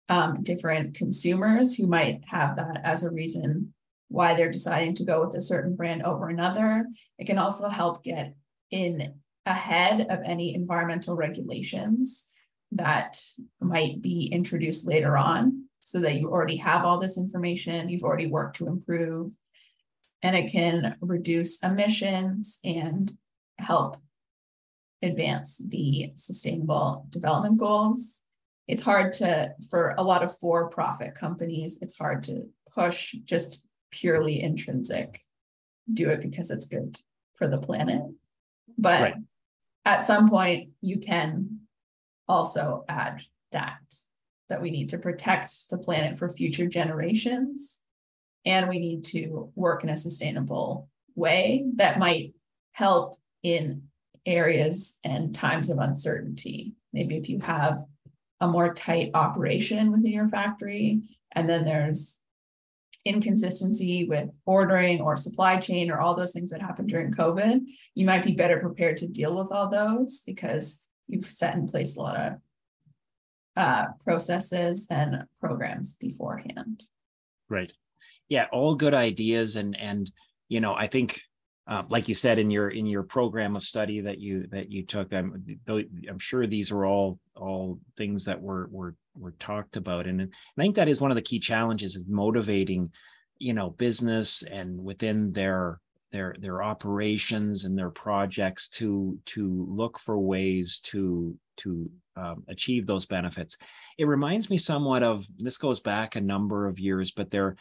um, 0.09 0.43
different 0.43 0.97
consumers 0.97 1.77
who 1.77 1.87
might 1.87 2.23
have 2.27 2.57
that 2.57 2.81
as 2.85 3.05
a 3.05 3.13
reason 3.13 3.73
why 4.09 4.35
they're 4.35 4.53
deciding 4.53 4.95
to 4.97 5.05
go 5.05 5.25
with 5.25 5.35
a 5.35 5.41
certain 5.41 5.77
brand 5.77 6.03
over 6.03 6.29
another. 6.29 6.87
It 7.19 7.27
can 7.27 7.39
also 7.39 7.69
help 7.69 8.05
get 8.05 8.35
in 8.71 9.15
ahead 9.47 10.07
of 10.11 10.21
any 10.25 10.55
environmental 10.55 11.15
regulations 11.15 12.34
that 12.73 13.21
might 13.61 14.03
be 14.03 14.27
introduced 14.27 14.87
later 14.87 15.17
on 15.17 15.65
so 15.81 16.01
that 16.01 16.17
you 16.17 16.31
already 16.31 16.57
have 16.57 16.85
all 16.85 16.99
this 16.99 17.19
information, 17.19 17.89
you've 17.89 18.05
already 18.05 18.27
worked 18.27 18.57
to 18.57 18.67
improve, 18.67 19.33
and 20.23 20.35
it 20.35 20.51
can 20.51 20.97
reduce 21.01 21.63
emissions 21.63 22.59
and 22.65 23.13
help 23.59 23.99
advance 25.03 25.59
the 25.69 26.13
sustainable 26.15 27.07
development 27.11 27.59
goals. 27.59 28.23
It's 28.67 28.83
hard 28.83 29.13
to 29.15 29.55
for 29.71 29.95
a 29.99 30.03
lot 30.03 30.23
of 30.23 30.37
for-profit 30.39 31.15
companies 31.15 31.79
it's 31.83 31.99
hard 31.99 32.25
to 32.25 32.49
push 32.75 33.15
just 33.25 33.67
purely 33.91 34.43
intrinsic. 34.43 35.21
Do 35.93 36.09
it 36.09 36.23
because 36.23 36.51
it's 36.51 36.65
good 36.65 36.99
for 37.37 37.47
the 37.47 37.59
planet. 37.59 38.03
But 38.79 39.01
right. 39.03 39.15
at 39.85 40.03
some 40.03 40.31
point 40.31 40.71
you 40.81 40.99
can 40.99 41.61
also 42.29 42.85
add 42.89 43.23
that 43.53 43.79
that 44.49 44.61
we 44.61 44.71
need 44.71 44.91
to 44.91 44.99
protect 44.99 45.71
the 45.71 45.79
planet 45.79 46.19
for 46.19 46.29
future 46.29 46.67
generations 46.67 47.81
and 48.45 48.69
we 48.69 48.79
need 48.79 49.05
to 49.05 49.51
work 49.55 49.83
in 49.83 49.91
a 49.91 49.97
sustainable 49.97 50.89
way 51.15 51.65
that 51.77 51.99
might 51.99 52.35
help 52.73 53.15
in 53.43 53.83
areas 54.27 54.99
and 55.05 55.35
times 55.35 55.71
of 55.71 55.79
uncertainty. 55.79 56.75
Maybe 56.93 57.17
if 57.17 57.29
you 57.29 57.41
have 57.41 57.85
a 58.41 58.49
more 58.49 58.75
tight 58.75 59.11
operation 59.15 59.91
within 59.91 60.13
your 60.13 60.29
factory, 60.29 61.03
and 61.33 61.49
then 61.49 61.65
there's 61.65 62.23
inconsistency 63.05 64.05
with 64.05 64.31
ordering 64.47 65.01
or 65.01 65.17
supply 65.17 65.57
chain 65.57 65.91
or 65.91 66.01
all 66.01 66.15
those 66.15 66.33
things 66.33 66.51
that 66.51 66.63
happened 66.63 66.89
during 66.89 67.13
COVID, 67.13 67.61
you 67.95 68.07
might 68.07 68.25
be 68.25 68.33
better 68.33 68.59
prepared 68.61 68.97
to 68.99 69.07
deal 69.07 69.37
with 69.37 69.53
all 69.53 69.69
those 69.69 70.21
because 70.21 70.84
you've 71.07 71.27
set 71.27 71.55
in 71.55 71.67
place 71.67 71.97
a 71.97 72.01
lot 72.01 72.17
of 72.17 72.33
uh, 73.57 73.87
processes 74.03 74.87
and 74.91 75.25
programs 75.41 75.97
beforehand. 75.97 76.85
Right. 77.49 77.73
Yeah, 78.29 78.47
all 78.53 78.75
good 78.75 78.95
ideas, 78.95 79.57
and 79.57 79.77
and 79.79 80.11
you 80.49 80.61
know, 80.61 80.75
I 80.75 80.87
think 80.87 81.21
uh, 81.67 81.83
like 81.89 82.09
you 82.09 82.15
said 82.15 82.39
in 82.39 82.51
your 82.51 82.71
in 82.71 82.87
your 82.87 83.03
program 83.03 83.57
of 83.57 83.63
study 83.63 84.01
that 84.01 84.19
you 84.19 84.47
that 84.51 84.71
you 84.71 84.85
took 84.85 85.13
i'm 85.15 85.43
i'm 86.09 86.19
sure 86.19 86.47
these 86.47 86.71
are 86.71 86.85
all 86.85 87.19
all 87.37 87.79
things 87.97 88.25
that 88.25 88.41
were 88.41 88.69
were 88.71 88.95
were 89.17 89.33
talked 89.33 89.77
about 89.77 90.07
and, 90.07 90.21
and 90.21 90.35
i 90.59 90.63
think 90.63 90.75
that 90.75 90.89
is 90.89 91.01
one 91.01 91.11
of 91.11 91.15
the 91.15 91.23
key 91.23 91.39
challenges 91.39 91.97
is 91.97 92.05
motivating 92.07 92.91
you 93.39 93.55
know 93.55 93.71
business 93.71 94.43
and 94.43 94.83
within 94.83 95.33
their 95.33 95.81
their 96.15 96.37
their 96.39 96.63
operations 96.63 97.65
and 97.65 97.77
their 97.77 97.91
projects 97.91 98.69
to 98.69 99.19
to 99.27 99.67
look 99.69 99.99
for 99.99 100.17
ways 100.17 100.79
to 100.79 101.37
to 101.57 101.91
um, 102.17 102.45
achieve 102.49 102.87
those 102.87 103.05
benefits 103.05 103.57
it 103.99 104.07
reminds 104.07 104.49
me 104.49 104.57
somewhat 104.57 105.03
of 105.03 105.27
this 105.39 105.59
goes 105.59 105.81
back 105.81 106.15
a 106.15 106.21
number 106.21 106.69
of 106.69 106.79
years 106.79 107.11
but 107.11 107.31
there 107.31 107.57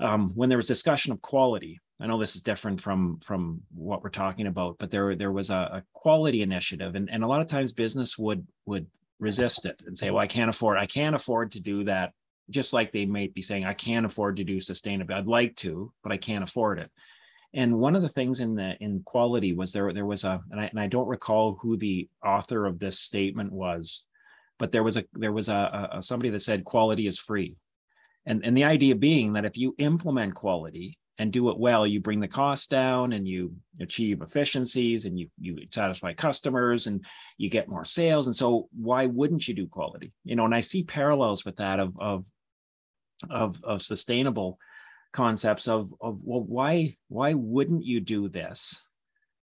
um, 0.00 0.32
when 0.34 0.48
there 0.48 0.58
was 0.58 0.66
discussion 0.66 1.12
of 1.12 1.22
quality 1.22 1.80
I 2.00 2.06
know 2.06 2.18
this 2.18 2.34
is 2.36 2.42
different 2.42 2.80
from 2.80 3.18
from 3.20 3.62
what 3.74 4.02
we're 4.02 4.10
talking 4.10 4.48
about, 4.48 4.76
but 4.78 4.90
there 4.90 5.14
there 5.14 5.32
was 5.32 5.48
a, 5.48 5.54
a, 5.78 5.82
quality 5.94 6.42
initiative, 6.42 6.94
and, 6.94 7.08
and 7.10 7.24
a 7.24 7.26
lot 7.26 7.40
of 7.40 7.46
times 7.46 7.72
business 7.72 8.18
would 8.18 8.46
would 8.66 8.86
resist 9.18 9.64
it 9.64 9.80
and 9.86 9.96
say, 9.96 10.10
well, 10.10 10.22
I 10.22 10.26
can't 10.26 10.50
afford 10.50 10.76
I 10.76 10.84
can't 10.84 11.16
afford 11.16 11.52
to 11.52 11.60
do 11.60 11.84
that. 11.84 12.12
Just 12.50 12.74
like 12.74 12.92
they 12.92 13.06
might 13.06 13.32
be 13.32 13.40
saying, 13.40 13.64
I 13.64 13.72
can't 13.72 14.04
afford 14.04 14.36
to 14.36 14.44
do 14.44 14.58
sustainability. 14.58 15.14
I'd 15.14 15.26
like 15.26 15.56
to, 15.56 15.90
but 16.02 16.12
I 16.12 16.18
can't 16.18 16.44
afford 16.44 16.78
it. 16.78 16.90
And 17.56 17.78
one 17.78 17.96
of 17.96 18.02
the 18.02 18.08
things 18.08 18.42
in 18.42 18.54
the 18.54 18.76
in 18.80 19.02
quality 19.02 19.54
was 19.54 19.72
there 19.72 19.90
there 19.92 20.04
was 20.04 20.24
a 20.24 20.40
and 20.50 20.60
I, 20.60 20.66
and 20.66 20.78
I 20.78 20.86
don't 20.86 21.08
recall 21.08 21.58
who 21.60 21.78
the 21.78 22.06
author 22.24 22.66
of 22.66 22.78
this 22.78 23.00
statement 23.00 23.50
was, 23.50 24.04
but 24.58 24.70
there 24.72 24.82
was 24.82 24.98
a 24.98 25.04
there 25.14 25.32
was 25.32 25.48
a, 25.48 25.88
a 25.92 26.02
somebody 26.02 26.28
that 26.30 26.40
said 26.40 26.66
quality 26.66 27.06
is 27.06 27.18
free. 27.18 27.56
And, 28.26 28.44
and 28.44 28.56
the 28.56 28.64
idea 28.64 28.94
being 28.94 29.32
that 29.34 29.44
if 29.44 29.56
you 29.56 29.74
implement 29.78 30.34
quality 30.34 30.98
and 31.18 31.32
do 31.32 31.48
it 31.48 31.58
well, 31.58 31.86
you 31.86 32.00
bring 32.00 32.20
the 32.20 32.28
cost 32.28 32.68
down 32.68 33.12
and 33.12 33.26
you 33.26 33.54
achieve 33.80 34.20
efficiencies 34.20 35.06
and 35.06 35.18
you 35.18 35.28
you 35.40 35.56
satisfy 35.70 36.12
customers 36.12 36.88
and 36.88 37.02
you 37.38 37.48
get 37.48 37.70
more 37.70 37.86
sales. 37.86 38.26
And 38.26 38.36
so 38.36 38.68
why 38.76 39.06
wouldn't 39.06 39.48
you 39.48 39.54
do 39.54 39.66
quality? 39.66 40.12
You 40.24 40.36
know, 40.36 40.44
and 40.44 40.54
I 40.54 40.60
see 40.60 40.84
parallels 40.84 41.46
with 41.46 41.56
that 41.56 41.80
of 41.80 41.94
of 41.98 42.26
of, 43.30 43.58
of 43.64 43.80
sustainable 43.80 44.58
concepts 45.12 45.68
of 45.68 45.92
of 46.00 46.20
well, 46.24 46.42
why 46.42 46.94
why 47.08 47.34
wouldn't 47.34 47.84
you 47.84 48.00
do 48.00 48.28
this? 48.28 48.82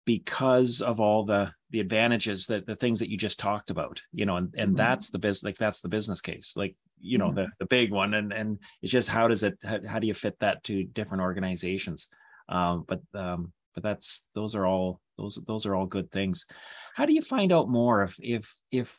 Because 0.06 0.80
of 0.80 1.00
all 1.00 1.24
the 1.24 1.52
the 1.70 1.80
advantages 1.80 2.46
that 2.46 2.66
the 2.66 2.74
things 2.74 2.98
that 2.98 3.10
you 3.10 3.16
just 3.16 3.38
talked 3.38 3.70
about, 3.70 4.00
you 4.12 4.26
know, 4.26 4.36
and, 4.36 4.54
and 4.56 4.70
mm-hmm. 4.70 4.76
that's 4.76 5.10
the 5.10 5.18
business 5.18 5.44
like 5.44 5.56
that's 5.56 5.80
the 5.80 5.88
business 5.88 6.20
case. 6.20 6.54
Like 6.56 6.74
you 7.00 7.18
know 7.18 7.26
mm-hmm. 7.26 7.36
the 7.36 7.48
the 7.58 7.66
big 7.66 7.90
one 7.90 8.14
and 8.14 8.32
and 8.32 8.58
it's 8.82 8.92
just 8.92 9.08
how 9.08 9.26
does 9.26 9.42
it 9.42 9.58
how, 9.64 9.78
how 9.86 9.98
do 9.98 10.06
you 10.06 10.14
fit 10.14 10.38
that 10.40 10.62
to 10.64 10.84
different 10.84 11.22
organizations 11.22 12.08
um, 12.48 12.84
but 12.86 13.00
um, 13.14 13.52
but 13.74 13.82
that's 13.82 14.26
those 14.34 14.54
are 14.54 14.66
all 14.66 15.00
those 15.18 15.38
those 15.46 15.66
are 15.66 15.74
all 15.74 15.86
good 15.86 16.10
things 16.10 16.46
how 16.94 17.06
do 17.06 17.12
you 17.12 17.22
find 17.22 17.52
out 17.52 17.68
more 17.68 18.02
if 18.02 18.16
if 18.20 18.54
if 18.70 18.98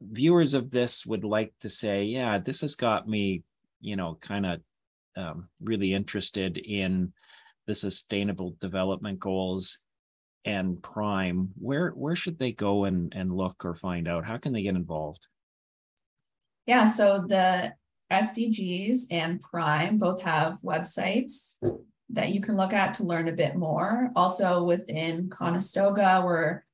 viewers 0.00 0.54
of 0.54 0.70
this 0.70 1.04
would 1.06 1.24
like 1.24 1.52
to 1.60 1.68
say 1.68 2.04
yeah 2.04 2.38
this 2.38 2.60
has 2.62 2.74
got 2.74 3.08
me 3.08 3.42
you 3.80 3.96
know 3.96 4.16
kind 4.20 4.46
of 4.46 4.60
um, 5.16 5.48
really 5.60 5.92
interested 5.92 6.58
in 6.58 7.12
the 7.66 7.74
sustainable 7.74 8.56
development 8.60 9.18
goals 9.18 9.80
and 10.46 10.82
prime 10.82 11.50
where 11.58 11.90
where 11.90 12.16
should 12.16 12.38
they 12.38 12.52
go 12.52 12.84
and 12.84 13.12
and 13.14 13.30
look 13.30 13.62
or 13.64 13.74
find 13.74 14.08
out 14.08 14.24
how 14.24 14.38
can 14.38 14.54
they 14.54 14.62
get 14.62 14.74
involved 14.74 15.26
yeah, 16.70 16.84
so 16.84 17.24
the 17.26 17.72
SDGs 18.12 19.06
and 19.10 19.40
Prime 19.40 19.98
both 19.98 20.22
have 20.22 20.60
websites 20.62 21.56
that 22.10 22.32
you 22.32 22.40
can 22.40 22.56
look 22.56 22.72
at 22.72 22.94
to 22.94 23.04
learn 23.04 23.26
a 23.26 23.32
bit 23.32 23.56
more. 23.56 24.10
Also 24.14 24.62
within 24.62 25.28
Conestoga, 25.28 26.22
where 26.22 26.64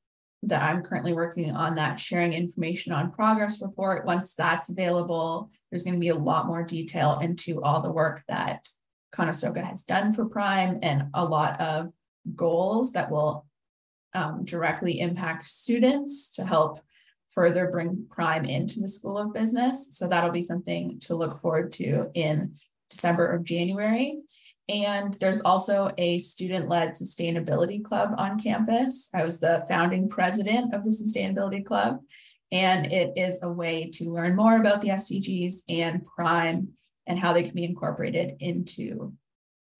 that 0.47 0.63
I'm 0.63 0.83
currently 0.83 1.13
working 1.13 1.55
on 1.55 1.75
that 1.75 2.01
sharing 2.01 2.33
information 2.33 2.93
on 2.93 3.13
progress 3.13 3.61
report. 3.61 4.07
Once 4.07 4.35
that's 4.35 4.69
available, 4.69 5.51
there's 5.71 5.83
going 5.83 5.95
to 5.95 6.01
be 6.01 6.09
a 6.09 6.15
lot 6.15 6.47
more 6.47 6.63
detail 6.63 7.19
into 7.21 7.63
all 7.63 7.83
the 7.83 7.91
work 7.91 8.23
that 8.29 8.69
Conestoga 9.13 9.63
has 9.63 9.83
done 9.83 10.13
for 10.13 10.27
Prime 10.27 10.79
and 10.83 11.05
a 11.15 11.25
lot 11.25 11.61
of 11.61 11.93
goals 12.35 12.93
that 12.93 13.11
will 13.11 13.47
um, 14.15 14.45
directly 14.45 15.01
impact 15.01 15.45
students 15.47 16.33
to 16.33 16.45
help 16.45 16.81
further 17.31 17.71
bring 17.71 18.07
Prime 18.09 18.45
into 18.45 18.81
the 18.81 18.89
School 18.89 19.19
of 19.19 19.35
Business. 19.35 19.89
So 19.97 20.09
that'll 20.09 20.31
be 20.31 20.43
something 20.43 20.99
to 21.01 21.15
look 21.15 21.41
forward 21.41 21.73
to 21.73 22.11
in 22.15 22.55
December 22.89 23.31
or 23.33 23.39
January. 23.39 24.21
And 24.69 25.15
there's 25.15 25.41
also 25.41 25.93
a 25.97 26.19
student 26.19 26.69
led 26.69 26.91
sustainability 26.91 27.85
club 27.85 28.15
on 28.19 28.39
campus. 28.39 29.09
I 29.15 29.25
was 29.25 29.39
the 29.39 29.65
founding 29.69 30.09
president 30.09 30.75
of 30.75 30.83
the 30.83 30.91
Sustainability 30.91 31.65
Club, 31.65 32.01
and 32.51 32.93
it 32.93 33.13
is 33.17 33.41
a 33.43 33.51
way 33.51 33.91
to 33.95 34.13
learn 34.13 34.35
more 34.35 34.59
about 34.59 34.81
the 34.83 34.89
SDGs 34.89 35.63
and 35.69 36.05
Prime 36.05 36.71
and 37.07 37.19
how 37.19 37.33
they 37.33 37.45
can 37.45 37.55
be 37.55 37.65
incorporated 37.65 38.37
into 38.41 39.13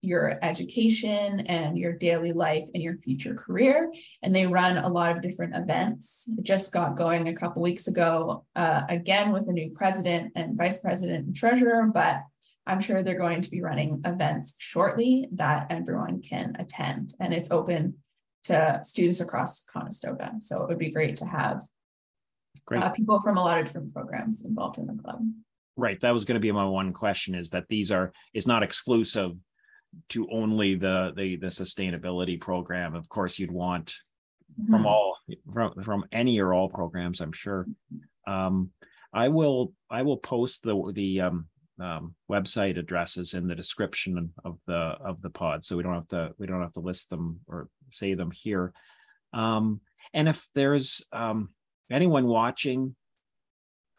your 0.01 0.39
education 0.41 1.41
and 1.41 1.77
your 1.77 1.91
daily 1.91 2.31
life 2.31 2.69
and 2.73 2.81
your 2.81 2.97
future 2.99 3.33
career. 3.33 3.91
And 4.21 4.33
they 4.33 4.47
run 4.47 4.77
a 4.77 4.87
lot 4.87 5.15
of 5.15 5.21
different 5.21 5.55
events. 5.55 6.29
It 6.37 6.43
just 6.43 6.71
got 6.71 6.95
going 6.95 7.27
a 7.27 7.35
couple 7.35 7.61
weeks 7.61 7.87
ago, 7.87 8.45
uh, 8.55 8.83
again 8.87 9.31
with 9.33 9.49
a 9.49 9.53
new 9.53 9.71
president 9.71 10.33
and 10.35 10.57
vice 10.57 10.79
president 10.79 11.25
and 11.25 11.35
treasurer, 11.35 11.89
but 11.93 12.21
I'm 12.67 12.81
sure 12.81 13.01
they're 13.01 13.17
going 13.17 13.41
to 13.41 13.49
be 13.49 13.61
running 13.61 14.01
events 14.05 14.55
shortly 14.59 15.27
that 15.33 15.67
everyone 15.69 16.21
can 16.21 16.55
attend. 16.59 17.13
And 17.19 17.33
it's 17.33 17.51
open 17.51 17.95
to 18.45 18.79
students 18.83 19.19
across 19.19 19.65
Conestoga. 19.65 20.33
So 20.39 20.61
it 20.63 20.67
would 20.67 20.79
be 20.79 20.91
great 20.91 21.15
to 21.17 21.25
have 21.25 21.63
great. 22.65 22.83
Uh, 22.83 22.89
people 22.89 23.19
from 23.19 23.37
a 23.37 23.43
lot 23.43 23.59
of 23.59 23.65
different 23.65 23.93
programs 23.93 24.45
involved 24.45 24.77
in 24.77 24.87
the 24.87 25.01
club. 25.01 25.21
Right. 25.75 25.99
That 26.01 26.11
was 26.11 26.25
going 26.25 26.35
to 26.35 26.39
be 26.39 26.51
my 26.51 26.65
one 26.65 26.91
question 26.91 27.35
is 27.35 27.49
that 27.51 27.65
these 27.69 27.91
are, 27.91 28.11
is 28.33 28.47
not 28.47 28.63
exclusive 28.63 29.33
to 30.09 30.27
only 30.31 30.75
the 30.75 31.13
the 31.15 31.37
the 31.37 31.47
sustainability 31.47 32.39
program 32.39 32.95
of 32.95 33.07
course 33.09 33.39
you'd 33.39 33.51
want 33.51 33.95
mm-hmm. 34.59 34.69
from 34.69 34.85
all 34.85 35.17
from, 35.53 35.73
from 35.81 36.05
any 36.11 36.39
or 36.39 36.53
all 36.53 36.69
programs 36.69 37.21
i'm 37.21 37.31
sure 37.31 37.65
um, 38.27 38.69
i 39.13 39.27
will 39.27 39.73
i 39.89 40.01
will 40.01 40.17
post 40.17 40.63
the 40.63 40.91
the 40.93 41.21
um, 41.21 41.47
um, 41.79 42.15
website 42.29 42.77
addresses 42.77 43.33
in 43.33 43.47
the 43.47 43.55
description 43.55 44.31
of 44.43 44.57
the 44.67 44.73
of 44.75 45.21
the 45.21 45.29
pod. 45.29 45.63
So 45.63 45.77
we 45.77 45.83
don't 45.83 45.93
have 45.93 46.07
to 46.09 46.33
we 46.37 46.47
don't 46.47 46.61
have 46.61 46.73
to 46.73 46.79
list 46.79 47.09
them 47.09 47.39
or 47.47 47.69
say 47.89 48.13
them 48.13 48.31
here. 48.31 48.73
Um, 49.33 49.81
and 50.13 50.27
if 50.27 50.47
there's 50.53 51.05
um, 51.11 51.49
anyone 51.91 52.27
watching 52.27 52.95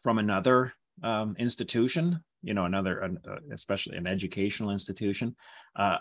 from 0.01 0.17
another 0.17 0.73
um, 1.03 1.35
institution 1.37 2.23
you 2.41 2.53
know 2.53 2.65
another 2.65 3.03
uh, 3.03 3.35
especially 3.51 3.97
an 3.97 4.07
educational 4.07 4.71
institution 4.71 5.35
uh, 5.75 5.97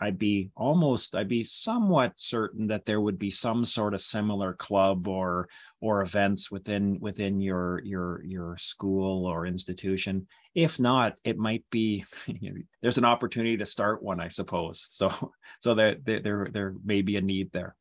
i'd 0.00 0.18
be 0.18 0.50
almost 0.56 1.16
i'd 1.16 1.28
be 1.28 1.42
somewhat 1.42 2.12
certain 2.16 2.66
that 2.66 2.84
there 2.84 3.00
would 3.00 3.18
be 3.18 3.30
some 3.30 3.64
sort 3.64 3.94
of 3.94 4.00
similar 4.00 4.52
club 4.54 5.08
or 5.08 5.48
or 5.80 6.02
events 6.02 6.50
within 6.50 6.98
within 7.00 7.40
your 7.40 7.80
your 7.84 8.22
your 8.24 8.56
school 8.58 9.26
or 9.26 9.46
institution 9.46 10.26
if 10.54 10.78
not 10.78 11.14
it 11.24 11.38
might 11.38 11.64
be 11.70 12.04
you 12.26 12.52
know, 12.52 12.60
there's 12.82 12.98
an 12.98 13.04
opportunity 13.04 13.56
to 13.56 13.66
start 13.66 14.02
one 14.02 14.20
i 14.20 14.28
suppose 14.28 14.86
so 14.90 15.32
so 15.58 15.74
there 15.74 15.96
there 16.04 16.48
there 16.52 16.74
may 16.84 17.00
be 17.02 17.16
a 17.16 17.20
need 17.20 17.50
there 17.52 17.74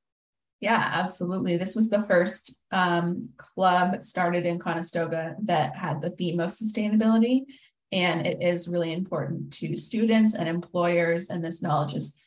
yeah, 0.61 0.91
absolutely. 0.93 1.57
This 1.57 1.75
was 1.75 1.89
the 1.89 2.03
first 2.03 2.55
um, 2.71 3.23
club 3.37 4.03
started 4.03 4.45
in 4.45 4.59
Conestoga 4.59 5.35
that 5.45 5.75
had 5.75 6.01
the 6.01 6.11
theme 6.11 6.39
of 6.39 6.51
sustainability. 6.51 7.45
And 7.91 8.25
it 8.25 8.41
is 8.41 8.67
really 8.67 8.93
important 8.93 9.51
to 9.53 9.75
students 9.75 10.33
and 10.33 10.47
employers, 10.47 11.29
and 11.29 11.43
this 11.43 11.61
knowledge 11.61 11.93
is 11.93 12.17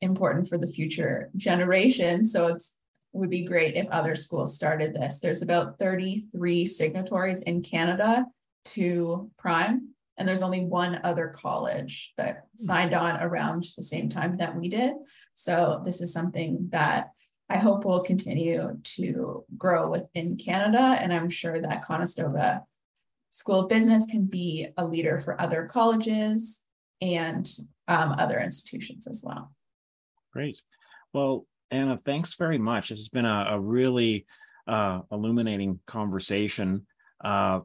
important 0.00 0.48
for 0.48 0.56
the 0.56 0.68
future 0.68 1.30
generation. 1.36 2.24
So 2.24 2.46
it's 2.48 2.78
would 3.12 3.30
be 3.30 3.44
great 3.44 3.74
if 3.74 3.88
other 3.88 4.14
schools 4.14 4.54
started 4.54 4.94
this. 4.94 5.18
There's 5.18 5.42
about 5.42 5.78
33 5.78 6.66
signatories 6.66 7.42
in 7.42 7.62
Canada 7.62 8.26
to 8.66 9.30
Prime. 9.38 9.94
And 10.16 10.26
there's 10.26 10.42
only 10.42 10.64
one 10.64 11.00
other 11.04 11.28
college 11.28 12.12
that 12.16 12.46
hmm. 12.56 12.64
signed 12.64 12.94
on 12.94 13.20
around 13.20 13.64
the 13.76 13.82
same 13.82 14.08
time 14.08 14.36
that 14.36 14.56
we 14.56 14.68
did. 14.68 14.94
So 15.34 15.82
this 15.84 16.00
is 16.00 16.12
something 16.12 16.68
that 16.70 17.10
I 17.48 17.56
hope 17.56 17.84
will 17.84 18.00
continue 18.00 18.78
to 18.82 19.44
grow 19.56 19.88
within 19.88 20.36
Canada. 20.36 20.98
And 21.00 21.12
I'm 21.14 21.30
sure 21.30 21.60
that 21.60 21.84
Conestoga 21.84 22.64
School 23.30 23.60
of 23.60 23.68
Business 23.68 24.06
can 24.06 24.24
be 24.24 24.68
a 24.76 24.84
leader 24.84 25.18
for 25.18 25.40
other 25.40 25.68
colleges 25.70 26.64
and 27.00 27.48
um, 27.86 28.12
other 28.18 28.40
institutions 28.40 29.06
as 29.06 29.22
well. 29.26 29.52
Great. 30.32 30.60
Well, 31.12 31.46
Anna, 31.70 31.96
thanks 31.96 32.34
very 32.34 32.58
much. 32.58 32.88
This 32.88 32.98
has 32.98 33.08
been 33.08 33.26
a, 33.26 33.46
a 33.50 33.60
really 33.60 34.26
uh, 34.66 35.00
illuminating 35.10 35.80
conversation. 35.86 36.86
Uh, 37.22 37.60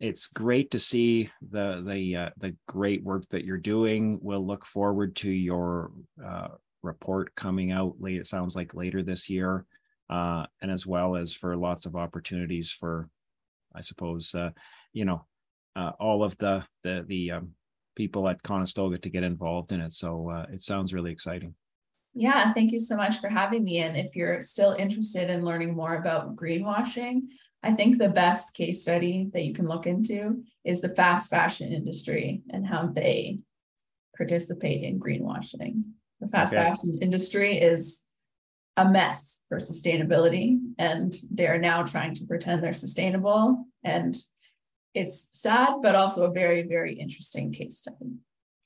it's 0.00 0.26
great 0.26 0.70
to 0.72 0.78
see 0.78 1.30
the 1.50 1.82
the 1.86 2.16
uh, 2.16 2.30
the 2.38 2.54
great 2.66 3.02
work 3.02 3.22
that 3.30 3.44
you're 3.44 3.58
doing. 3.58 4.18
We'll 4.20 4.46
look 4.46 4.66
forward 4.66 5.14
to 5.16 5.30
your 5.30 5.92
uh, 6.24 6.48
report 6.82 7.34
coming 7.36 7.72
out 7.72 8.00
late. 8.00 8.18
It 8.18 8.26
sounds 8.26 8.56
like 8.56 8.74
later 8.74 9.02
this 9.02 9.30
year, 9.30 9.64
uh, 10.10 10.46
and 10.62 10.70
as 10.70 10.86
well 10.86 11.16
as 11.16 11.32
for 11.32 11.56
lots 11.56 11.86
of 11.86 11.96
opportunities 11.96 12.70
for, 12.70 13.08
I 13.74 13.80
suppose, 13.80 14.34
uh, 14.34 14.50
you 14.94 15.04
know, 15.04 15.26
all 16.00 16.24
of 16.24 16.34
the 16.38 16.64
the 16.82 17.04
the 17.06 17.32
um, 17.32 17.50
people 17.94 18.26
at 18.28 18.42
Conestoga 18.42 18.98
to 18.98 19.10
get 19.10 19.22
involved 19.22 19.72
in 19.72 19.80
it. 19.80 19.92
So 19.92 20.46
it 20.50 20.62
sounds 20.62 20.94
really 20.94 21.12
exciting. 21.12 21.54
Yeah, 22.14 22.52
thank 22.52 22.70
you 22.70 22.78
so 22.78 22.96
much 22.96 23.18
for 23.18 23.28
having 23.28 23.64
me. 23.64 23.78
And 23.78 23.96
if 23.96 24.14
you're 24.14 24.40
still 24.40 24.72
interested 24.72 25.28
in 25.30 25.44
learning 25.44 25.74
more 25.74 25.96
about 25.96 26.36
greenwashing, 26.36 27.22
I 27.62 27.72
think 27.72 27.98
the 27.98 28.08
best 28.08 28.54
case 28.54 28.82
study 28.82 29.30
that 29.32 29.44
you 29.44 29.52
can 29.52 29.66
look 29.66 29.86
into 29.86 30.44
is 30.64 30.80
the 30.80 30.94
fast 30.94 31.28
fashion 31.28 31.72
industry 31.72 32.42
and 32.50 32.66
how 32.66 32.86
they 32.86 33.40
participate 34.16 34.82
in 34.82 35.00
greenwashing. 35.00 35.82
The 36.20 36.28
fast 36.28 36.54
okay. 36.54 36.62
fashion 36.62 36.98
industry 37.02 37.58
is 37.58 38.00
a 38.76 38.88
mess 38.88 39.40
for 39.48 39.58
sustainability, 39.58 40.58
and 40.78 41.14
they're 41.30 41.58
now 41.58 41.82
trying 41.82 42.14
to 42.16 42.26
pretend 42.26 42.62
they're 42.62 42.72
sustainable. 42.72 43.64
And 43.82 44.16
it's 44.94 45.28
sad, 45.32 45.74
but 45.82 45.94
also 45.94 46.30
a 46.30 46.32
very, 46.32 46.62
very 46.62 46.94
interesting 46.94 47.52
case 47.52 47.78
study. 47.78 48.16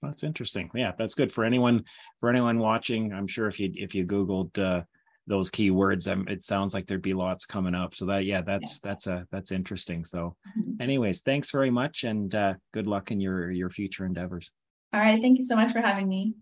That's 0.02 0.22
interesting. 0.22 0.70
Yeah, 0.74 0.92
that's 0.96 1.14
good 1.14 1.32
for 1.32 1.44
anyone 1.44 1.84
for 2.20 2.30
anyone 2.30 2.58
watching. 2.58 3.12
I'm 3.12 3.26
sure 3.26 3.48
if 3.48 3.58
you 3.58 3.72
if 3.74 3.94
you 3.94 4.06
googled 4.06 4.58
uh, 4.58 4.82
those 5.26 5.50
keywords, 5.50 6.10
um, 6.10 6.26
it 6.28 6.42
sounds 6.42 6.72
like 6.72 6.86
there'd 6.86 7.02
be 7.02 7.14
lots 7.14 7.46
coming 7.46 7.74
up. 7.74 7.94
So 7.94 8.06
that 8.06 8.24
yeah, 8.24 8.42
that's 8.42 8.80
yeah. 8.82 8.90
that's 8.90 9.06
a 9.08 9.26
that's 9.32 9.50
interesting. 9.50 10.04
So, 10.04 10.36
mm-hmm. 10.58 10.80
anyways, 10.80 11.22
thanks 11.22 11.50
very 11.50 11.70
much, 11.70 12.04
and 12.04 12.32
uh, 12.34 12.54
good 12.72 12.86
luck 12.86 13.10
in 13.10 13.20
your 13.20 13.50
your 13.50 13.70
future 13.70 14.06
endeavors. 14.06 14.52
All 14.92 15.00
right, 15.00 15.20
thank 15.20 15.38
you 15.38 15.44
so 15.44 15.56
much 15.56 15.72
for 15.72 15.80
having 15.80 16.08
me. 16.08 16.34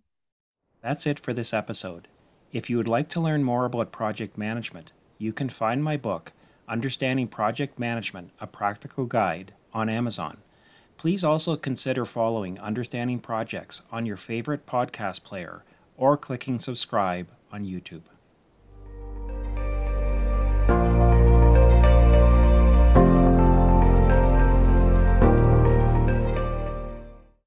That's 0.83 1.07
it 1.07 1.19
for 1.19 1.33
this 1.33 1.55
episode. 1.55 2.09
If 2.53 2.71
you 2.71 2.77
would 2.77 2.89
like 2.89 3.09
to 3.11 3.21
learn 3.21 3.43
more 3.43 3.65
about 3.65 3.91
project 3.91 4.39
management, 4.39 4.93
you 5.19 5.33
can 5.33 5.49
find 5.49 5.83
my 5.83 5.97
book, 5.97 6.33
Understanding 6.69 7.27
Project 7.27 7.79
Management: 7.79 8.31
A 8.41 8.47
Practical 8.47 9.07
Guide, 9.07 9.55
on 9.77 9.91
Amazon. 9.91 10.39
Please 10.97 11.23
also 11.23 11.55
consider 11.55 12.07
following 12.07 12.59
Understanding 12.59 13.19
Projects 13.19 13.83
on 13.93 14.07
your 14.07 14.17
favorite 14.17 14.65
podcast 14.65 15.23
player 15.23 15.65
or 15.99 16.17
clicking 16.17 16.59
subscribe 16.59 17.29
on 17.53 17.63
YouTube. 17.67 18.01